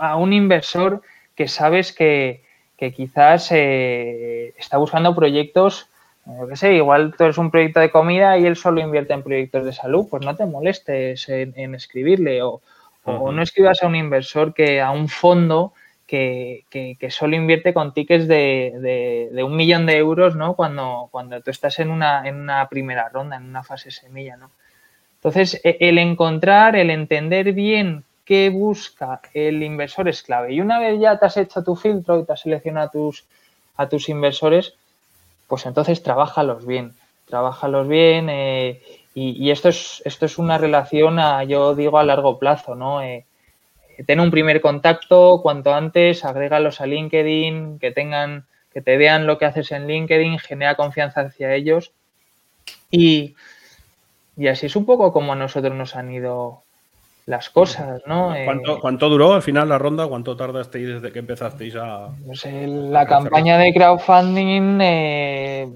[0.00, 1.02] a un inversor
[1.34, 2.42] que sabes que,
[2.76, 5.88] quizás eh, está buscando proyectos
[6.36, 9.22] yo qué sé, igual tú eres un proyecto de comida y él solo invierte en
[9.22, 12.60] proyectos de salud, pues no te molestes en, escribirle o,
[13.06, 15.72] no escribas a un inversor que a un fondo
[16.08, 20.54] que, solo invierte con tickets de, un millón de euros, ¿no?
[20.54, 24.50] Cuando, cuando tú estás en una, en una primera ronda, en una fase semilla, ¿no?
[25.16, 30.54] Entonces, e, el encontrar, el entender bien qué busca el inversor es clave.
[30.54, 33.24] Y una vez ya te has hecho tu filtro y te has seleccionado a tus,
[33.76, 34.74] a tus inversores,
[35.46, 36.94] pues entonces trabajalos bien,
[37.26, 38.80] trabajalos bien eh,
[39.14, 43.02] y, esto, es, esto es una relación, a, yo digo, a largo plazo, ¿no?
[43.02, 43.26] Eh,
[44.04, 49.38] ten un primer contacto cuanto antes, agrégalos a LinkedIn, que tengan, que te vean lo
[49.38, 51.92] que haces en LinkedIn, genera confianza hacia ellos
[52.90, 53.34] y,
[54.36, 56.62] y así es un poco como a nosotros nos han ido
[57.28, 58.34] las cosas, ¿no?
[58.44, 60.06] ¿Cuánto, eh, ¿Cuánto, duró al final la ronda?
[60.06, 62.08] ¿Cuánto tardasteis desde que empezasteis a...?
[62.26, 65.68] Pues la campaña de crowdfunding eh,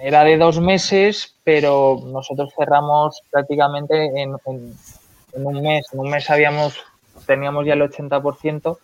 [0.00, 5.86] era de dos meses, pero nosotros cerramos prácticamente en, un mes.
[5.92, 6.78] En un mes habíamos,
[7.26, 8.78] teníamos ya el 80%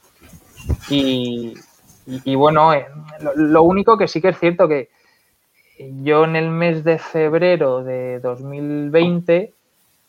[0.90, 1.54] y,
[2.06, 2.86] y, bueno, eh,
[3.36, 4.90] lo, único que sí que es cierto que
[6.02, 9.52] yo en el mes de febrero de 2020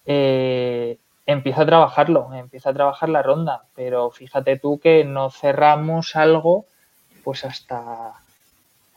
[0.06, 6.16] eh, empieza a trabajarlo, empieza a trabajar la ronda, pero fíjate tú que no cerramos
[6.16, 6.66] algo
[7.24, 8.14] pues hasta,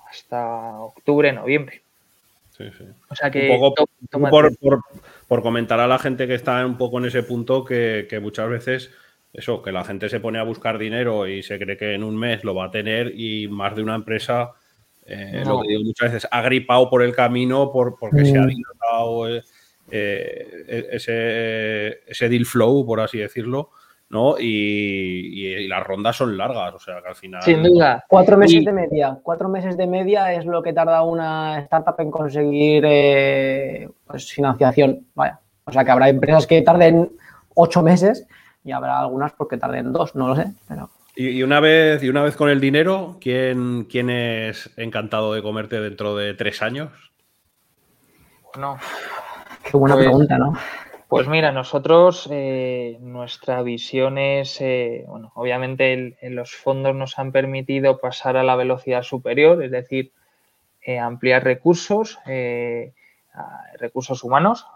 [0.09, 1.83] hasta octubre, noviembre.
[2.57, 2.85] Sí, sí.
[3.09, 3.51] O sea que...
[3.51, 3.87] Un poco
[5.27, 8.91] por, comentar a la gente que está un poco en ese punto que, muchas veces
[9.33, 12.17] eso, que la gente se pone a buscar dinero y se cree que en un
[12.17, 14.53] mes lo va a tener y más de una empresa,
[15.07, 18.43] eh, lo que digo muchas veces, ha gripado por el camino por, porque se ha
[18.43, 18.49] mm.
[18.49, 19.43] dilatado eh,
[19.91, 23.71] eh, e-, ese, ese deal flow, por así decirlo,
[24.11, 24.35] ¿no?
[24.39, 27.43] Y, las rondas son largas, o sea que al final.
[27.43, 28.05] Sin duda.
[28.09, 29.19] Cuatro meses de media.
[29.23, 35.07] Cuatro meses de media es lo que tarda una startup en conseguir eh, pues, financiación.
[35.15, 35.39] Vaya.
[35.65, 37.13] O sea que habrá empresas que tarden
[37.55, 38.27] ocho meses
[38.65, 40.53] y habrá algunas porque tarden dos, no lo sé.
[40.69, 40.91] Pero...
[41.17, 45.81] Y, una vez, y una vez con el dinero, ¿quién, ¿quién es encantado de comerte
[45.81, 46.91] dentro de tres años?
[48.55, 48.79] Bueno,
[49.71, 50.55] Qué buena pues, pregunta, ¿no?
[51.09, 57.99] Pues mira, nosotros, eh, nuestra visión es, eh, bueno, obviamente los fondos nos han permitido
[57.99, 60.13] pasar a la velocidad superior, es decir,
[60.83, 62.19] eh, ampliar recursos,
[63.79, 64.67] recursos humanos,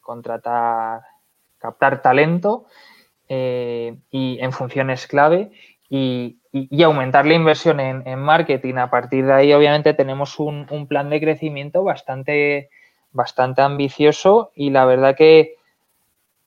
[0.00, 1.02] contratar,
[1.64, 2.66] captar talento
[3.28, 5.50] y en funciones clave
[5.88, 6.38] y,
[6.84, 8.74] aumentar la inversión en, marketing.
[8.76, 12.68] A partir de ahí, obviamente, tenemos un, un plan de crecimiento bastante
[13.14, 15.54] bastante ambicioso y la verdad que,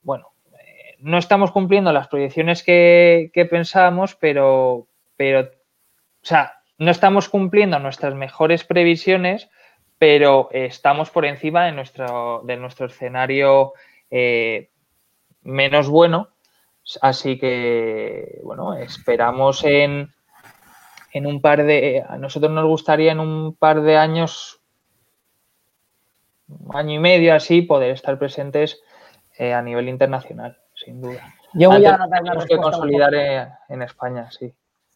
[0.02, 5.46] bueno, eh, no estamos cumpliendo las proyecciones que, pensábamos, pero, pero, o
[6.22, 9.48] sea, no estamos cumpliendo nuestras mejores previsiones,
[9.98, 13.72] pero estamos por encima de nuestro, de nuestro escenario
[14.10, 14.68] eh,
[15.48, 16.28] menos bueno.
[17.02, 20.14] Así que, bueno, esperamos en,
[21.12, 24.60] en un par de, a nosotros nos gustaría en un par de años
[26.72, 28.80] año y medio así poder estar presentes
[29.36, 31.34] eh, a nivel internacional, sin duda.
[31.52, 33.14] Yo voy a dar una que consolidar
[33.68, 34.52] en España, sí.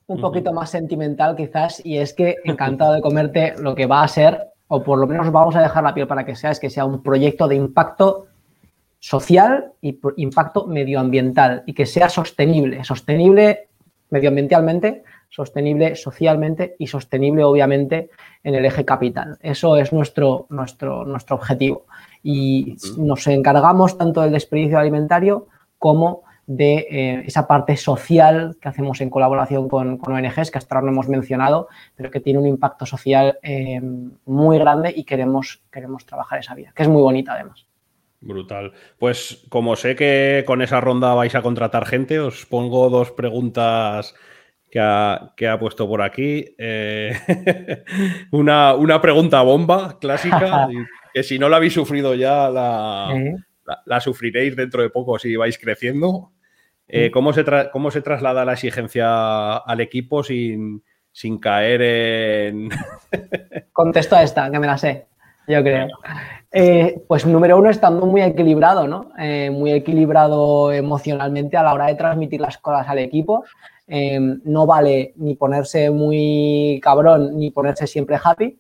[0.07, 4.09] Un poquito más sentimental quizás, y es que encantado de comerte lo que va a
[4.09, 6.71] ser, o por lo menos vamos a dejar la piel para que sea, es que
[6.71, 8.29] sea un proyecto de impacto
[9.03, 13.69] social y impacto medioambiental y que sea sostenible, sostenible
[14.11, 18.11] medioambientalmente, sostenible socialmente y sostenible, obviamente,
[18.45, 19.39] en el eje capital.
[19.41, 21.87] Eso es nuestro, nuestro, nuestro objetivo.
[22.23, 25.49] Y nos encargamos tanto del desperdicio alimentario
[25.79, 30.87] como de eh, esa parte social que hacemos en colaboración con, ONGs, que hasta ahora
[30.87, 33.81] no hemos mencionado, pero que tiene un impacto social eh,
[34.27, 37.67] muy grande y queremos, queremos trabajar esa vía, que es muy bonita además.
[38.23, 38.73] Brutal.
[38.99, 44.15] Pues como sé que con esa ronda vais a contratar gente, os pongo dos preguntas
[44.71, 46.55] que ha, puesto por aquí.
[46.57, 47.13] Eh,
[48.31, 50.69] una, pregunta bomba clásica,
[51.15, 56.31] que si no la habéis sufrido ya, la, sufriréis dentro de poco si vais creciendo.
[56.89, 62.71] Eh, ¿cómo, se ¿Cómo se traslada la exigencia al equipo sin, sin caer en...
[63.73, 65.07] Contesto a esta, que me la sé,
[65.47, 65.89] yo creo.
[66.51, 69.11] Eh, pues número uno, estando muy equilibrado, ¿no?
[69.19, 73.45] Eh, muy equilibrado emocionalmente a la hora de transmitir las cosas al equipo.
[73.87, 78.59] Eh, no vale ni ponerse muy cabrón ni ponerse siempre happy.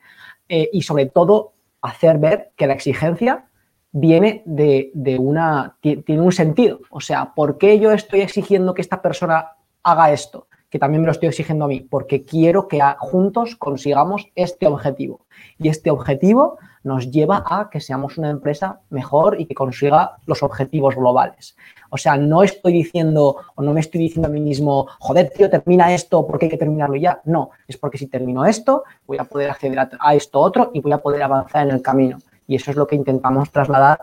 [0.49, 3.47] y sobre todo, hacer ver que la exigencia
[3.91, 5.76] viene de, de una.
[5.80, 6.80] tiene un sentido.
[6.91, 9.53] O sea, ¿por qué yo estoy exigiendo que esta persona
[9.83, 10.47] haga esto?
[10.72, 15.26] que también me lo estoy exigiendo a mí, porque quiero que juntos consigamos este objetivo.
[15.59, 20.43] Y este objetivo nos lleva a que seamos una empresa mejor y que consiga los
[20.43, 21.57] objetivos globales.
[21.91, 25.51] O sea, no estoy diciendo o no me estoy diciendo a mí mismo, joder, tío,
[25.51, 27.20] termina esto porque hay que terminarlo ya.
[27.24, 30.93] No, es porque si termino esto, voy a poder acceder a, esto otro y voy
[30.93, 32.18] a poder avanzar en el camino.
[32.47, 33.99] Y eso es lo que intentamos trasladar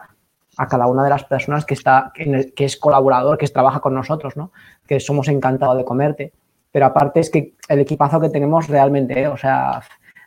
[0.58, 4.38] a cada una de las personas que está, que, es colaborador, que trabaja con nosotros,
[4.38, 4.52] ¿no?
[4.88, 6.34] Que somos encantados de comerte.
[6.72, 9.28] Pero aparte es que el equipazo que tenemos realmente, ¿eh?
[9.28, 9.82] o sea,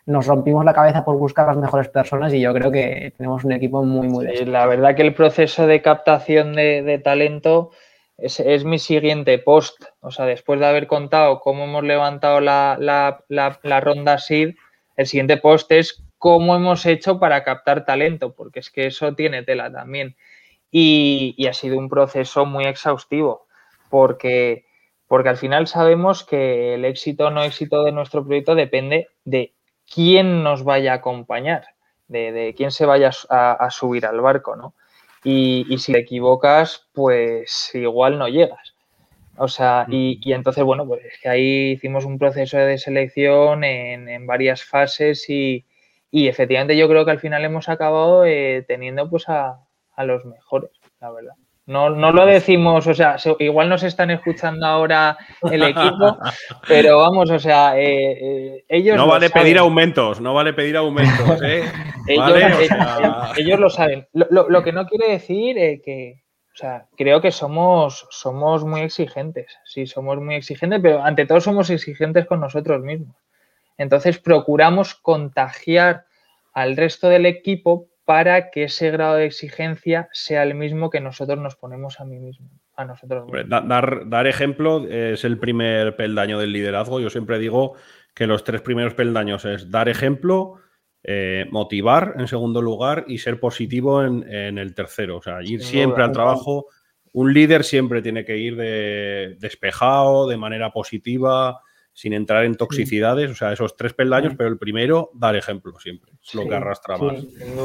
[0.05, 3.53] nos rompimos la cabeza por buscar las mejores personas y yo creo que tenemos un
[3.53, 4.27] equipo muy, muy...
[4.37, 7.71] Sí, la verdad que el proceso de captación de, talento
[8.17, 9.83] es, mi siguiente post.
[10.01, 14.55] O sea, después de haber contado cómo hemos levantado la, la, ronda SID,
[14.97, 19.43] el siguiente post es cómo hemos hecho para captar talento, porque es que eso tiene
[19.43, 20.15] tela también.
[20.69, 23.45] Y, y ha sido un proceso muy exhaustivo,
[23.89, 24.65] porque
[25.07, 29.53] porque al final sabemos que el éxito o no éxito de nuestro proyecto depende de
[29.93, 31.65] quién nos vaya a acompañar,
[32.07, 34.73] de, quién se vaya a, subir al barco, ¿no?
[35.23, 38.75] Y, si te equivocas, pues igual no llegas.
[39.37, 44.27] O sea, y, entonces, bueno, pues es que ahí hicimos un proceso de selección en,
[44.27, 45.65] varias fases y,
[46.11, 49.65] efectivamente yo creo que al final hemos acabado eh, teniendo pues a
[49.97, 51.35] los mejores, la verdad.
[51.65, 55.17] No, no lo decimos, o sea, igual nos están escuchando ahora
[55.49, 56.17] el equipo,
[56.67, 58.97] pero vamos, o sea, eh, eh, ellos.
[58.97, 61.63] No vale pedir aumentos, no vale pedir aumentos, ¿eh?
[62.07, 64.07] ellos, lo saben.
[64.11, 65.55] Lo, que no quiere decir
[65.85, 71.25] que, o sea, creo que somos, somos muy exigentes, sí, somos muy exigentes, pero ante
[71.25, 73.15] todo somos exigentes con nosotros mismos.
[73.77, 76.05] Entonces procuramos contagiar
[76.53, 81.39] al resto del equipo para que ese grado de exigencia sea el mismo que nosotros
[81.39, 86.51] nos ponemos a mí mismo, a nosotros Dar, dar, ejemplo es el primer peldaño del
[86.51, 86.99] liderazgo.
[86.99, 87.75] Yo siempre digo
[88.13, 90.59] que los tres primeros peldaños es dar ejemplo,
[91.03, 94.23] eh, motivar en segundo lugar y ser positivo en,
[94.57, 95.17] el tercero.
[95.17, 96.67] O sea, ir siempre al trabajo.
[97.13, 101.61] Un líder siempre tiene que ir de, despejado, de manera positiva,
[101.93, 106.13] sin entrar en toxicidades, o sea, esos tres peldaños, pero el primero, dar ejemplo siempre,
[106.21, 107.23] es lo que arrastra más.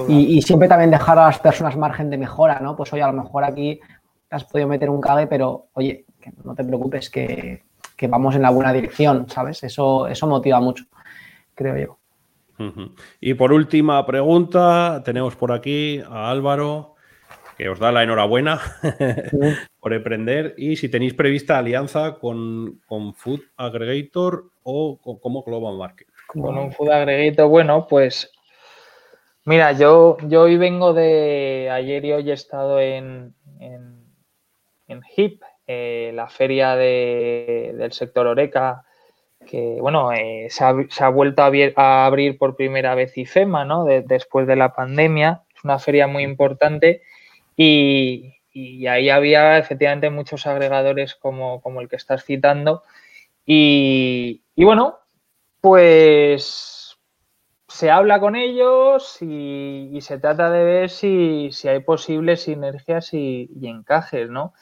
[0.09, 2.77] Y, siempre también dejar a las personas margen de mejora, ¿no?
[2.77, 3.81] Pues oye, a lo mejor aquí
[4.29, 7.63] te has podido meter un cague, pero oye, que no te preocupes, que,
[8.09, 9.65] vamos en la buena dirección, ¿sabes?
[9.65, 10.85] Eso, eso motiva mucho,
[11.55, 11.99] creo yo.
[13.21, 16.97] Y por última pregunta, tenemos por aquí a Álvaro
[17.57, 18.61] que os da la enhorabuena
[19.78, 22.81] por emprender y si tenéis prevista alianza con,
[23.17, 26.09] Food Aggregator o con, como Global Market.
[26.27, 28.33] Con un Food Aggregator, bueno, pues
[29.45, 36.13] mira, yo, yo hoy vengo de, ayer y hoy he estado en, en, HIP, eh,
[36.15, 38.85] la feria del sector Oreca,
[39.47, 43.85] que bueno, eh, se, ha, vuelto a, abrir por primera vez IFEMA, ¿no?
[43.85, 45.43] después de la pandemia.
[45.55, 47.03] Es una feria muy importante
[47.57, 48.38] y,
[48.87, 52.83] ahí había efectivamente muchos agregadores como, el que estás citando.
[53.45, 54.99] Y, bueno,
[55.61, 56.97] pues
[57.69, 64.31] se habla con ellos y, se trata de ver si, hay posibles sinergias y, encajes,
[64.31, 64.55] ¿no?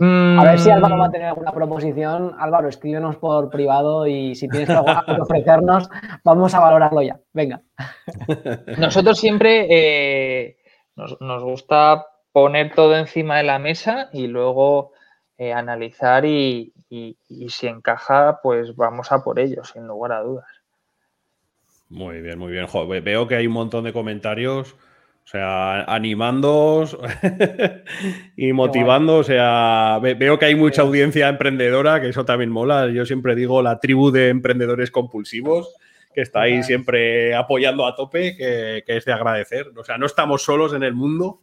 [0.00, 1.12] A ver si Álvaro va a mm.
[1.12, 2.36] tener alguna proposición.
[2.38, 5.90] Álvaro, escríbenos por privado y si tienes algo que ofrecernos,
[6.22, 7.18] vamos a valorarlo ya.
[7.32, 7.62] Venga.
[8.78, 10.56] Nosotros siempre eh,
[11.20, 12.06] nos, gusta
[12.40, 14.92] poner todo encima de la mesa y luego
[15.38, 20.46] eh, analizar y, si encaja, pues vamos a por ello, sin lugar a dudas.
[21.88, 22.66] Muy bien, muy bien.
[23.02, 24.74] veo que hay un montón de comentarios,
[25.24, 26.96] o sea, animándoos
[28.36, 29.16] y motivando.
[29.16, 32.88] O sea, veo que hay mucha audiencia emprendedora, que eso también mola.
[32.88, 35.74] Yo siempre digo la tribu de emprendedores compulsivos
[36.14, 39.70] que está ahí siempre apoyando a tope, que, es de agradecer.
[39.76, 41.42] O sea, no estamos solos en el mundo.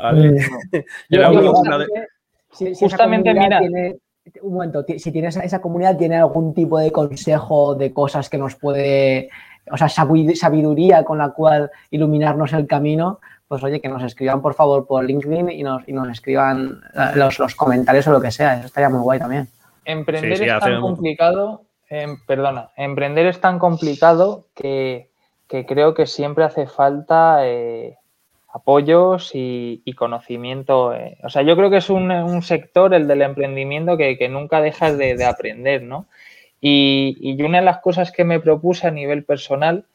[2.78, 3.60] Justamente, mira.
[4.42, 8.56] un momento, si tienes esa comunidad, ¿tiene algún tipo de consejo de cosas que nos
[8.56, 9.30] puede,
[9.70, 13.20] o sea, sabiduría con la cual iluminarnos el camino?
[13.48, 17.16] Pues oye, que nos escriban por favor por LinkedIn y nos, y nos escriban eh,
[17.16, 18.58] los, los comentarios o lo que sea.
[18.58, 19.48] Eso estaría muy guay también.
[19.84, 25.10] Emprender es tan complicado, em, perdona, emprender es tan complicado que,
[25.48, 27.96] creo que siempre hace falta eh,
[28.52, 30.94] apoyos y, conocimiento.
[30.94, 31.18] Eh.
[31.22, 35.24] O sea, yo creo que es un, sector, el del emprendimiento, que, nunca dejas de,
[35.24, 36.06] aprender, ¿no?
[36.60, 39.86] Y, una de las cosas que me propuse a nivel personal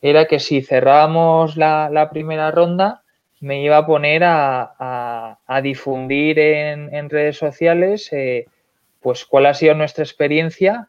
[0.00, 3.02] era que si cerrábamos la, primera ronda,
[3.40, 8.46] me iba a poner a, difundir en, redes sociales eh,
[9.00, 10.88] pues cuál ha sido nuestra experiencia,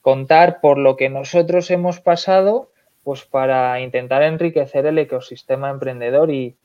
[0.00, 2.69] contar por lo que nosotros hemos pasado,
[3.02, 6.56] pues para intentar enriquecer el ecosistema emprendedor y,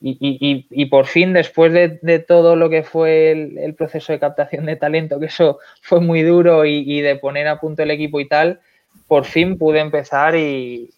[0.00, 5.18] y, por fin, después de, todo lo que fue el, proceso de captación de talento,
[5.18, 8.60] que eso fue muy duro y, de poner a punto el equipo y tal,
[9.08, 10.90] por fin pude empezar y,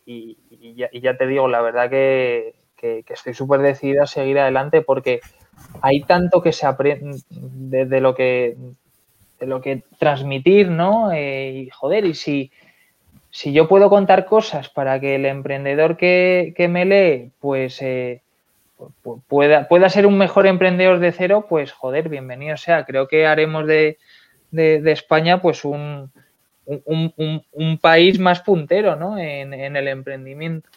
[0.93, 5.21] ya, te digo, la verdad que, que, estoy súper decidida a seguir adelante porque
[5.83, 8.57] hay tanto que se aprende de, lo que
[9.41, 11.13] de lo que transmitir, ¿no?
[11.13, 12.51] Eh, y joder, y si,
[13.39, 18.21] si yo puedo contar cosas para que el emprendedor que, me lee, pues eh,
[19.29, 22.85] pueda, ser un mejor emprendedor de cero, pues joder, bienvenido sea.
[22.85, 23.97] Creo que haremos de,
[24.53, 26.11] España pues un,
[26.67, 29.17] un, país más puntero, ¿no?
[29.17, 30.69] En, el emprendimiento.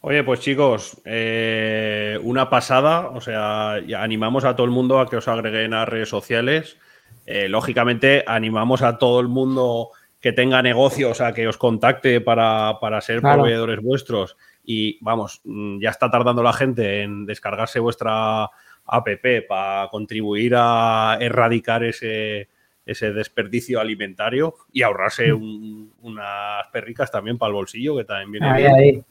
[0.00, 5.18] Oye, pues chicos, eh, una pasada, o sea, animamos a todo el mundo a que
[5.18, 6.78] os agreguen a redes sociales.
[7.26, 9.92] Eh, lógicamente, animamos a todo el mundo
[10.26, 14.36] que tenga negocios a que os contacte para, ser proveedores vuestros.
[14.64, 18.50] Y vamos, mm, ya está tardando la gente en descargarse vuestra
[18.86, 19.08] app
[19.48, 22.48] para contribuir a erradicar ese,
[22.84, 25.90] ese desperdicio alimentario y ahorrarse mm.
[26.02, 29.04] unas perricas también para el bolsillo, que también viene bien.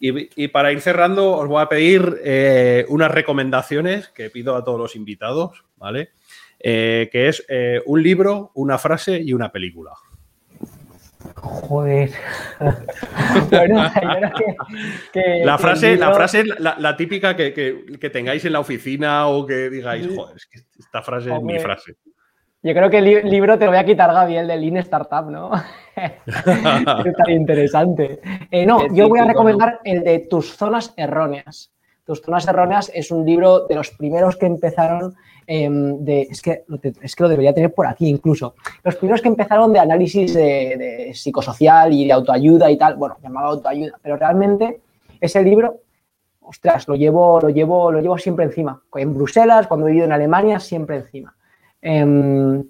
[0.00, 4.80] y, para ir cerrando, os voy a pedir eh, unas recomendaciones que pido a todos
[4.80, 6.12] los invitados, ¿vale?
[6.58, 9.92] Eh, que es eh, un libro, una frase y una película.
[11.34, 12.10] Joder.
[15.44, 20.36] la frase, la frase la, típica que, tengáis en la oficina o que digáis, joder,
[20.36, 21.96] es que esta frase es mi frase.
[22.62, 25.30] Yo creo que el libro te lo voy a quitar, Gaby, el de Lean Startup,
[25.30, 25.52] ¿no?
[25.96, 28.20] Está interesante.
[28.50, 31.72] Eh, no, yo voy a recomendar el de Tus zonas erróneas.
[32.04, 35.14] Tus zonas erróneas es un libro de los primeros que empezaron
[35.48, 36.64] Em, es que,
[37.00, 41.12] es que lo debería tener por aquí incluso, los primeros que empezaron de análisis de,
[41.14, 44.80] psicosocial y de autoayuda y tal, bueno, llamado autoayuda, pero realmente
[45.20, 45.82] ese libro,
[46.40, 48.82] ostras, lo llevo, lo llevo, lo llevo siempre encima.
[48.96, 51.34] En Bruselas, cuando he vivido en Alemania, siempre encima.
[51.80, 52.64] Em,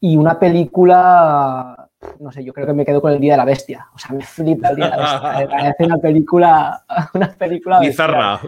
[0.00, 1.88] y una película,
[2.20, 3.86] no sé, yo creo que me quedo con el Día de la Bestia.
[3.94, 5.38] O sea, me flipa el Día de la Bestia.
[5.38, 6.84] Me parece una película,
[7.14, 8.40] una película bizarra.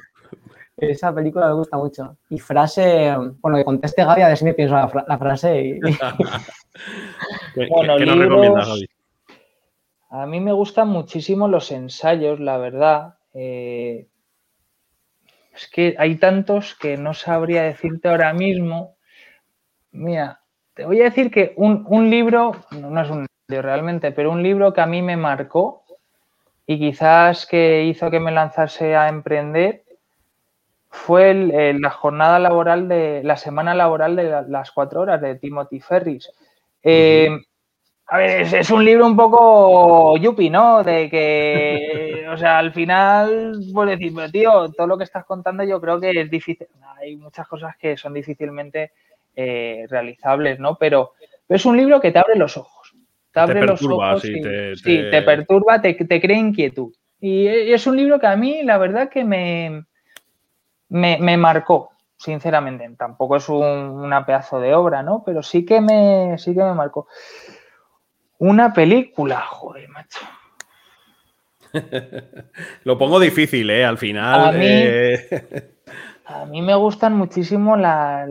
[0.80, 2.16] Esa película me gusta mucho.
[2.28, 5.60] Y frase, bueno, que conteste Gaby a ver si me pienso la, frase.
[5.62, 5.80] Y...
[7.70, 8.84] bueno, libros,
[10.10, 13.14] A mí me gustan muchísimo los ensayos, la verdad.
[13.34, 14.08] Eh,
[15.54, 18.96] es que hay tantos que no sabría decirte ahora mismo.
[19.92, 20.40] Mira,
[20.74, 24.42] te voy a decir que un, un libro, no es un libro realmente, pero un
[24.42, 25.84] libro que a mí me marcó
[26.66, 29.82] y quizás que hizo que me lanzase a emprender
[30.90, 36.30] fue la jornada laboral de la semana laboral de las cuatro horas de Timothy Ferris.
[36.82, 37.28] Eh,
[38.06, 40.82] a ver, es, un libro un poco yuppie, ¿no?
[40.82, 45.62] De que, o sea, al final, pues decir, pero tío, todo lo que estás contando
[45.62, 46.66] yo creo que es difícil.
[47.00, 48.90] Hay muchas cosas que son difícilmente
[49.36, 50.74] eh, realizables, ¿no?
[50.74, 51.12] Pero,
[51.48, 52.92] es un libro que te abre los ojos.
[53.32, 54.22] Te abre los ojos.
[54.22, 56.92] Sí, te, sí, te perturba, te, te crea inquietud.
[57.20, 59.84] Y es un libro que a mí, la verdad, que me,
[60.90, 62.88] me, marcó, sinceramente.
[62.98, 65.22] Tampoco es un, una pedazo de obra, ¿no?
[65.24, 67.06] Pero sí que me, sí que me marcó.
[68.38, 70.20] Una película, joder, macho.
[72.84, 73.84] Lo pongo difícil, ¿eh?
[73.84, 74.48] Al final.
[74.48, 75.76] A mí, eh.
[76.26, 78.28] a mí me gustan muchísimo las,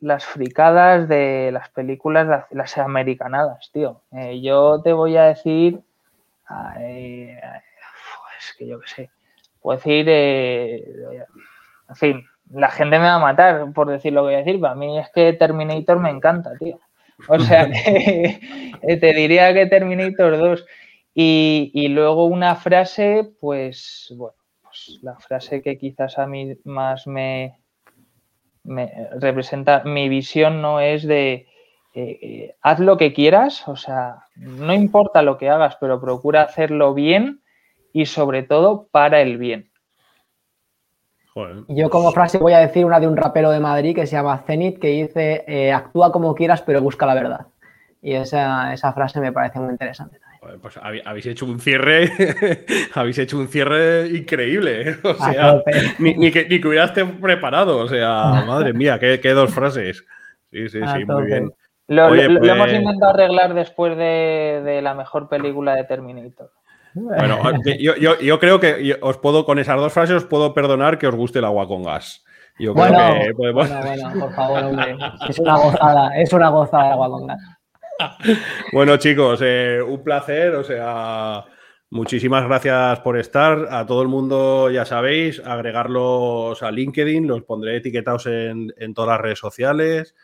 [0.00, 4.02] las fricadas de las películas, las americanadas, tío.
[4.12, 5.80] Eh, yo te voy a decir.
[6.80, 7.40] Eh,
[8.38, 9.10] es que yo qué sé
[9.66, 10.84] puedo decir, eh,
[11.88, 14.60] en fin, la gente me va a matar por decir lo que voy a decir,
[14.60, 16.78] para mí es que Terminator me encanta, tío.
[17.26, 17.68] O sea,
[18.80, 20.64] te diría que Terminator 2.
[21.14, 27.08] Y, luego una frase, pues, bueno, pues pues la frase que quizás a mí más
[27.08, 27.58] me,
[28.62, 31.48] me representa mi visión no es de
[31.94, 36.42] eh, eh, haz lo que quieras, o sea, no importa lo que hagas, pero procura
[36.42, 37.40] hacerlo bien
[37.96, 39.70] y sobre todo para el bien.
[41.68, 44.42] Yo como frase voy a decir una de un rapero de Madrid que se llama
[44.46, 47.46] Zenit, que dice, eh, actúa como quieras, pero busca la verdad.
[48.02, 50.60] Y esa, esa frase me parece muy interesante también.
[50.60, 52.12] Pues habéis hecho un cierre,
[52.94, 54.90] habéis hecho un cierre increíble.
[54.90, 54.96] ¿eh?
[55.02, 55.62] O sea,
[55.98, 57.78] ni, que, ni, que, hubieras preparado.
[57.78, 60.04] O sea, madre mía, qué, qué dos frases.
[60.50, 61.50] Sí, sí, sí, muy bien.
[61.88, 66.50] Lo, hemos pues intentado arreglar después de, de la mejor película de Terminator.
[66.96, 67.38] Bueno,
[68.20, 71.38] yo, creo que os puedo, con esas dos frases, os puedo perdonar que os guste
[71.40, 72.24] el agua con gas.
[72.58, 73.68] Yo bueno, creo que podemos...
[73.68, 74.96] bueno, bueno, por favor, hombre.
[75.28, 77.38] Es una gozada, es una gozada el agua con gas.
[78.72, 80.54] Bueno, chicos, eh, un placer.
[80.54, 81.44] O sea,
[81.90, 83.68] muchísimas gracias por estar.
[83.70, 89.10] A todo el mundo, ya sabéis, agregarlos a LinkedIn, los pondré etiquetados en, en todas
[89.10, 90.14] las redes sociales.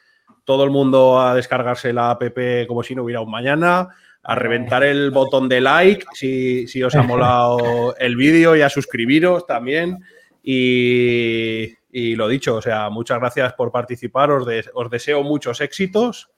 [0.44, 2.22] Todo el mundo a descargarse la app
[2.66, 3.90] como si no hubiera un mañana
[4.24, 9.46] a reventar el botón de like si, os ha molado el vídeo y a suscribiros
[9.46, 9.98] también.
[10.42, 16.30] Y, lo dicho, o sea, muchas gracias por participar, os, deseo muchos éxitos.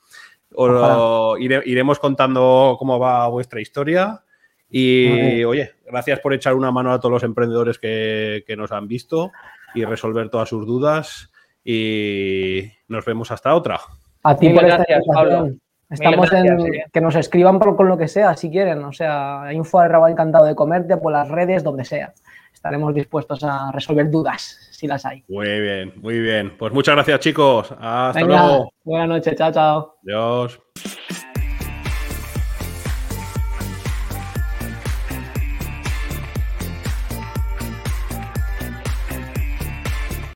[1.38, 4.22] iremos contando cómo va vuestra historia.
[4.70, 9.30] Y oye, gracias por echar una mano a todos los emprendedores que, nos han visto
[9.74, 11.30] y resolver todas sus dudas.
[11.62, 13.80] Y nos vemos hasta otra.
[14.22, 15.54] A ti gracias, Pablo.
[15.94, 18.84] Estamos en que nos escriban por, con lo que sea, si quieren.
[18.84, 22.12] O sea, info arroba encantado de comerte por las redes, donde sea.
[22.52, 25.22] Estaremos dispuestos a resolver dudas, si las hay.
[25.28, 26.56] Muy bien, muy bien.
[26.56, 27.74] Pues muchas gracias, chicos.
[27.78, 28.72] Hasta luego.
[28.84, 29.96] Buenas noches, chao, chao.
[30.06, 30.60] Adiós.